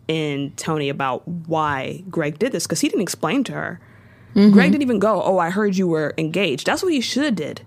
[0.08, 3.80] in toni about why greg did this because he didn't explain to her.
[4.34, 6.68] Greg didn't even go oh i heard you were engaged.
[6.68, 7.62] That's what he should have did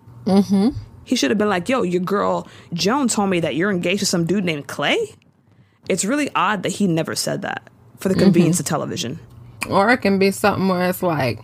[1.05, 4.07] he should have been like, yo, your girl Joan told me that you're engaged to
[4.07, 5.15] some dude named Clay.
[5.89, 7.69] It's really odd that he never said that
[7.99, 9.19] for the convenience of television.
[9.69, 11.41] Or it can be something where it's like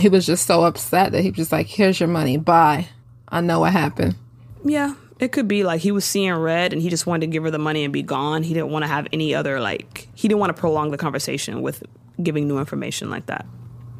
[0.00, 2.88] he was just so upset that he was just like, "Here's your money, bye."
[3.28, 4.16] I know what happened.
[4.64, 7.44] Yeah, it could be like he was seeing red and he just wanted to give
[7.44, 8.42] her the money and be gone.
[8.42, 11.62] He didn't want to have any other, like, he didn't want to prolong the conversation
[11.62, 11.82] with
[12.22, 13.46] giving new information like that.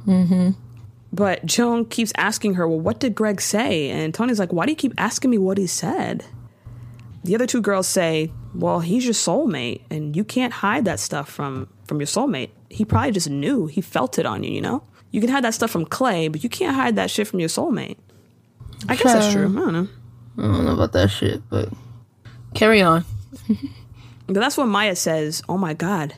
[0.07, 0.50] Mm-hmm.
[1.12, 3.90] But Joan keeps asking her, well, what did Greg say?
[3.90, 6.24] And Toni's like, why do you keep asking me what he said?
[7.22, 11.28] The other two girls say, well, he's your soulmate and you can't hide that stuff
[11.28, 12.50] from, from your soulmate.
[12.70, 13.66] He probably just knew.
[13.66, 14.82] He felt it on you, you know?
[15.10, 17.50] You can hide that stuff from Clay, but you can't hide that shit from your
[17.50, 17.98] soulmate.
[18.88, 19.50] I guess that's true.
[19.50, 19.88] I don't know.
[20.38, 21.68] I don't know about that shit, but
[22.54, 23.04] carry on.
[24.26, 26.14] But that's what Maya says, "Oh my god,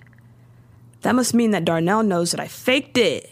[1.03, 3.29] that must mean that Darnell knows that I faked it."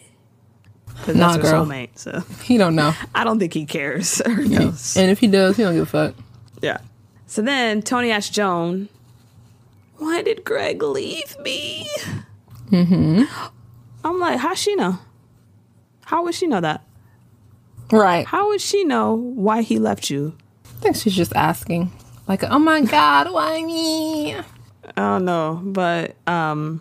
[0.98, 1.66] Because Nah, that's her girl.
[1.66, 1.90] soulmate.
[1.98, 4.96] So He don't know, I don't think he cares or knows.
[4.96, 6.14] and if he does, he don't give a fuck.
[6.60, 6.78] Yeah.
[7.26, 8.88] So then Toni asks Joan,
[9.96, 11.88] "Why did Greg leave me?"
[12.70, 13.24] Mm-hmm.
[14.04, 14.98] I'm like, how she know?
[16.04, 16.84] How would she know that?
[17.90, 18.26] Right.
[18.26, 20.36] How would she know why he left you?
[20.64, 21.90] I think she's just asking,
[22.28, 24.42] like, "Oh my god, why me?" I
[24.96, 26.80] don't know, but um,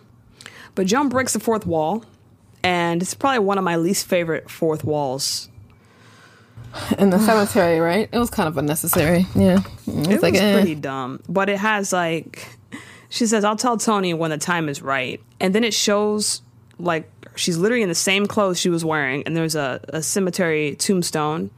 [0.74, 2.04] but Joan breaks the fourth wall,
[2.62, 5.48] and it's probably one of my least favorite fourth walls.
[6.98, 8.08] In the cemetery, right?
[8.10, 9.26] It was kind of unnecessary.
[9.34, 9.60] Yeah.
[9.86, 10.54] It It like, was eh.
[10.54, 12.48] pretty dumb, but it has like
[13.10, 16.40] she says, "I'll tell Toni when the time is right," and then it shows
[16.78, 20.74] like she's literally in the same clothes she was wearing, and there's a, a cemetery
[20.76, 21.50] tombstone.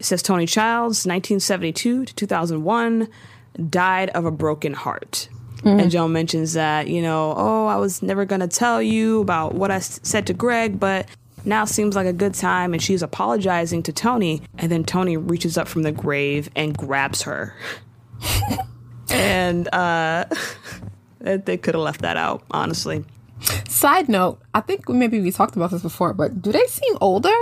[0.00, 3.08] It says Toni Childs, 1972 to 2001,
[3.68, 5.28] died of a broken heart.
[5.64, 9.54] And Joan mentions that, you know, oh, I was never going to tell you about
[9.54, 11.06] what I s- said to Greg, but
[11.44, 12.72] now seems like a good time.
[12.72, 14.42] And she's apologizing to Toni.
[14.58, 17.54] And then Toni reaches up from the grave and grabs her.
[19.10, 20.24] and uh,
[21.20, 23.04] they could have left that out, honestly.
[23.68, 27.34] Side note, I think maybe we talked about this before, but do they seem older?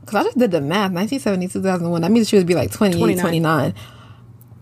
[0.00, 2.02] Because I just did the math 1970, 2001.
[2.02, 3.22] That means she would be like 28, 29.
[3.22, 3.74] 29.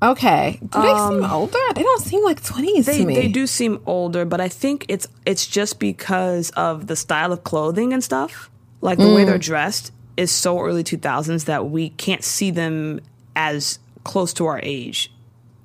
[0.02, 0.58] Okay.
[0.60, 1.58] Do they seem um, older?
[1.74, 3.14] They don't seem like 20s They, to me.
[3.14, 7.44] they do seem older, but I think it's it's just because of the style of
[7.44, 8.50] clothing and stuff.
[8.80, 9.26] Like the way mm.
[9.26, 13.00] they're dressed is so early 2000s that we can't see them
[13.36, 15.12] as close to our age.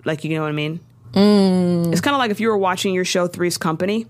[0.05, 0.79] Like you know what I mean?
[1.13, 1.91] Mm.
[1.91, 4.05] It's kind of like if you were watching your show Three's Company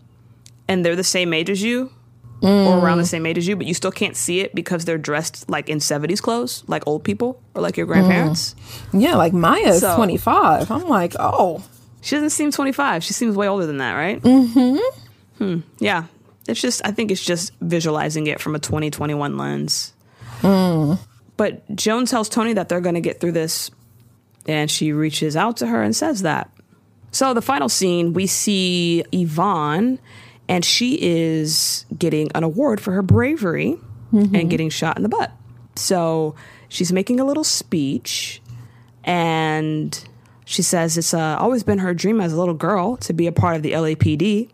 [0.67, 1.93] and they're the same age as you
[2.42, 4.98] or around the same age as you, but you still can't see it because they're
[4.98, 8.56] dressed like in 70s clothes, like old people or like your grandparents.
[8.94, 10.70] Yeah, like Maya's So- 25.
[10.72, 11.64] I'm like, oh.
[12.02, 13.04] She doesn't seem 25.
[13.04, 14.22] She seems way older than that, right?
[14.22, 14.78] Mm-hmm.
[15.44, 15.60] Hmm.
[15.80, 16.04] Yeah.
[16.48, 19.94] It's just, I think it's just visualizing it from a 2021 lens.
[20.42, 23.70] But Joan tells Toni that they're going to get through this,
[24.48, 26.50] and she reaches out to her and says that.
[27.12, 30.00] So the final scene, we see Yvonne,
[30.50, 33.78] and she is getting an award for her bravery
[34.36, 35.32] and getting shot in the butt.
[35.76, 36.36] So
[36.70, 38.41] she's making a little speech,
[39.04, 40.08] and
[40.45, 43.32] she says it's uh, always been her dream as a little girl to be a
[43.32, 44.50] part of the LAPD,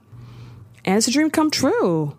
[0.86, 2.18] and it's a dream come true.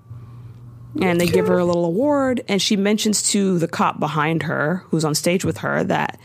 [1.03, 4.85] And they give her a little award, and she mentions to the cop behind her,
[4.91, 6.21] who's on stage with her, that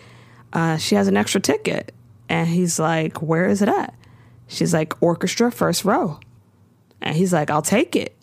[0.53, 1.91] uh, she has an extra ticket.
[2.29, 3.95] And he's like, Where is it at?
[4.47, 6.19] She's like, Orchestra, first row.
[7.01, 8.15] And he's like, I'll take it.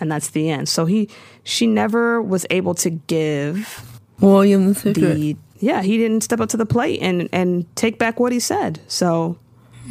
[0.00, 0.68] And that's the end.
[0.68, 1.08] So he,
[1.44, 5.14] she never was able to give William the Secret.
[5.14, 8.40] the, yeah, he didn't step up to the plate and, and take back what he
[8.40, 8.80] said.
[8.88, 9.38] So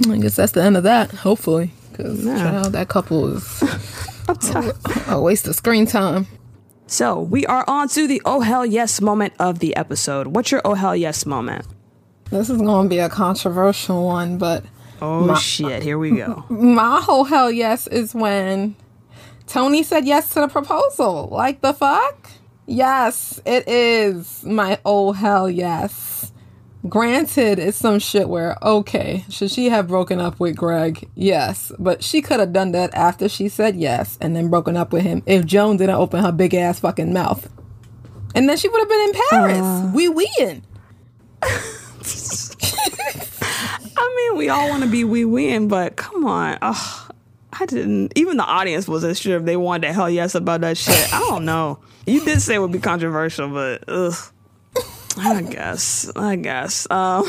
[0.09, 1.71] I guess that's the end of that, hopefully.
[1.91, 3.63] Because that couple is
[5.07, 6.27] a waste of screen time.
[6.87, 10.27] So we are on to the oh hell yes moment of the episode.
[10.27, 11.65] What's your oh hell yes moment?
[12.29, 14.63] This is going to be a controversial one, but
[15.01, 16.45] Oh shit, here we go.
[16.49, 18.75] my whole hell yes is when
[19.47, 21.27] Toni said yes to the proposal.
[21.31, 22.29] Like the fuck?
[22.67, 26.31] Yes, it is my oh hell yes.
[26.87, 31.07] Granted, it's some shit where, okay, should she have broken up with Greg?
[31.13, 34.91] Yes, but she could have done that after she said yes and then broken up
[34.91, 37.47] with him if Joan didn't open her big ass fucking mouth.
[38.33, 39.59] And then she would have been in Paris.
[39.59, 39.91] Uh.
[39.93, 40.63] we weeing.
[44.03, 46.57] I mean, we all want to be we win, but come on.
[46.61, 48.13] I didn't.
[48.15, 51.13] Even the audience wasn't sure if they wanted to hell yes about that shit.
[51.13, 51.79] I don't know.
[52.07, 54.15] You did say it would be controversial, but ugh.
[55.17, 56.11] I guess.
[56.15, 56.89] I guess.
[56.89, 57.25] Um,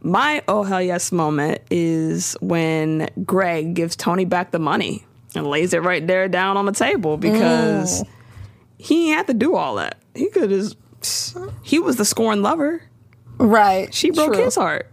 [0.00, 5.04] my oh hell yes moment is when Greg gives Toni back the money
[5.36, 8.02] and lays it right there down on the table because
[8.78, 9.98] he had to do all that.
[10.16, 10.76] He could just.
[11.62, 12.82] He was the scorned lover.
[13.38, 13.94] Right.
[13.94, 14.44] She broke True.
[14.44, 14.90] his heart.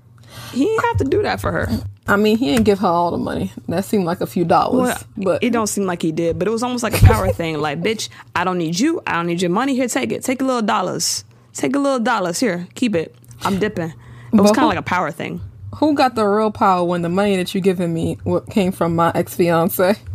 [0.53, 1.67] He didn't have to do that for her.
[2.07, 3.51] I mean, he didn't give her all the money.
[3.67, 4.87] That seemed like a few dollars.
[4.87, 7.31] Well, but it don't seem like he did, but it was almost like a power
[7.33, 7.59] thing.
[7.59, 9.01] Like, bitch, I don't need you.
[9.07, 9.75] I don't need your money.
[9.75, 10.23] Here, take it.
[10.23, 11.23] Take a little dollars.
[11.53, 12.39] Take a little dollars.
[12.39, 13.15] Here, keep it.
[13.43, 13.93] I'm dipping.
[14.33, 15.41] It was kind of like a power thing.
[15.75, 18.95] who got the real power when the money that you giving me what came from
[18.95, 19.95] my ex fiance?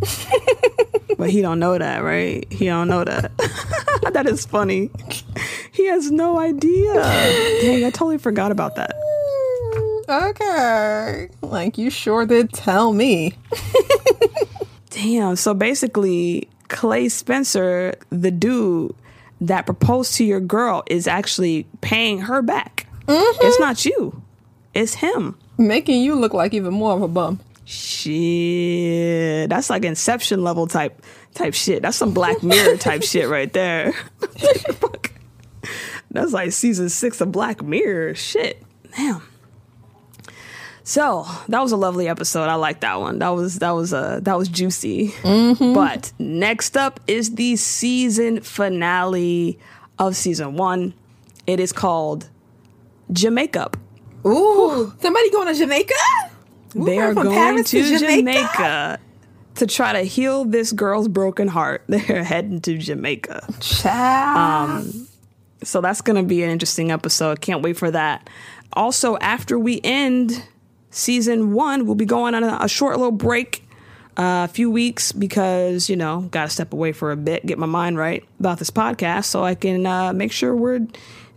[1.16, 2.46] But he don't know that, right?
[2.52, 3.32] He don't know that.
[4.12, 4.88] that is funny.
[5.72, 6.94] He has no idea.
[6.94, 8.94] Dang, I totally forgot about that.
[10.08, 11.28] Okay.
[11.42, 13.34] Like you sure did tell me.
[14.90, 15.36] Damn.
[15.36, 18.94] So basically, Clay Spencer, the dude
[19.40, 22.86] that proposed to your girl, is actually paying her back.
[23.06, 23.46] Mm-hmm.
[23.46, 24.22] It's not you.
[24.74, 25.36] It's him.
[25.56, 27.40] Making you look like even more of a bum.
[27.64, 31.02] Shit, that's like Inception level type
[31.34, 31.82] type shit.
[31.82, 33.92] That's some Black Mirror type shit right there.
[36.10, 38.14] That's like season six of Black Mirror.
[38.14, 38.62] Shit,
[38.96, 39.22] damn.
[40.88, 42.48] So that was a lovely episode.
[42.48, 43.18] I like that one.
[43.18, 45.12] That was that was uh that was juicy.
[45.22, 49.58] But next up is the season finale
[49.98, 50.94] of season one.
[51.46, 52.30] It is called
[53.12, 53.70] Jamaica.
[54.24, 55.94] Ooh, somebody going to Jamaica?
[56.74, 58.98] They are going Paris to Jamaica.
[59.56, 61.84] to try to heal this girl's broken heart.
[61.88, 63.46] They're heading to Jamaica.
[63.60, 64.94] Child.
[65.64, 67.42] So that's going to be an interesting episode.
[67.42, 68.30] Can't wait for that.
[68.72, 70.42] Also, after we end
[70.90, 73.64] season one, we'll be going on a, a short little break,
[74.16, 77.58] uh, a few weeks, because, you know, got to step away for a bit, get
[77.58, 80.86] my mind right about this podcast so I can uh, make sure we're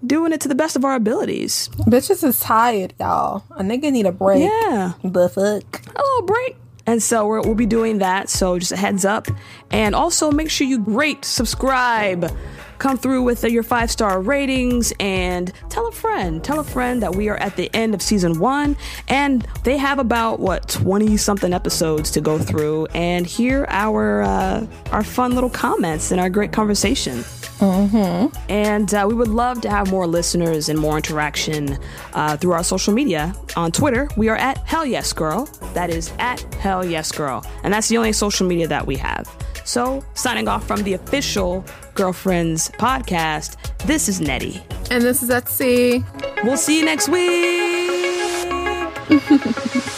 [0.06, 1.70] doing it to the best of our abilities.
[1.88, 3.44] Bitches is tired, y'all.
[3.52, 4.42] A nigga need a break.
[4.42, 4.94] Yeah.
[5.04, 5.96] The fuck.
[5.96, 6.58] a little break.
[6.86, 8.30] And so we're, we'll be doing that.
[8.30, 9.28] So just a heads up.
[9.70, 12.36] And also make sure you rate, subscribe,
[12.80, 16.44] come through with your five star ratings, and tell a friend.
[16.44, 18.76] Tell a friend that we are at the end of season one.
[19.08, 24.66] And they have about, what, 20 something episodes to go through and hear our, uh,
[24.92, 27.24] our fun little comments and our great conversation.
[27.62, 31.78] And uh, we would love to have more listeners and more interaction
[32.14, 33.36] uh, through our social media.
[33.56, 35.46] On Twitter, we are at Hell Yes Girl.
[35.74, 37.46] That is at Hell Yes Girl.
[37.64, 39.30] And that's the only social media that we have.
[39.64, 44.62] So, signing off from the official Girlfriends podcast, this is Nettie.
[44.90, 46.04] And this is Etsy.
[46.44, 47.62] We'll see you next week.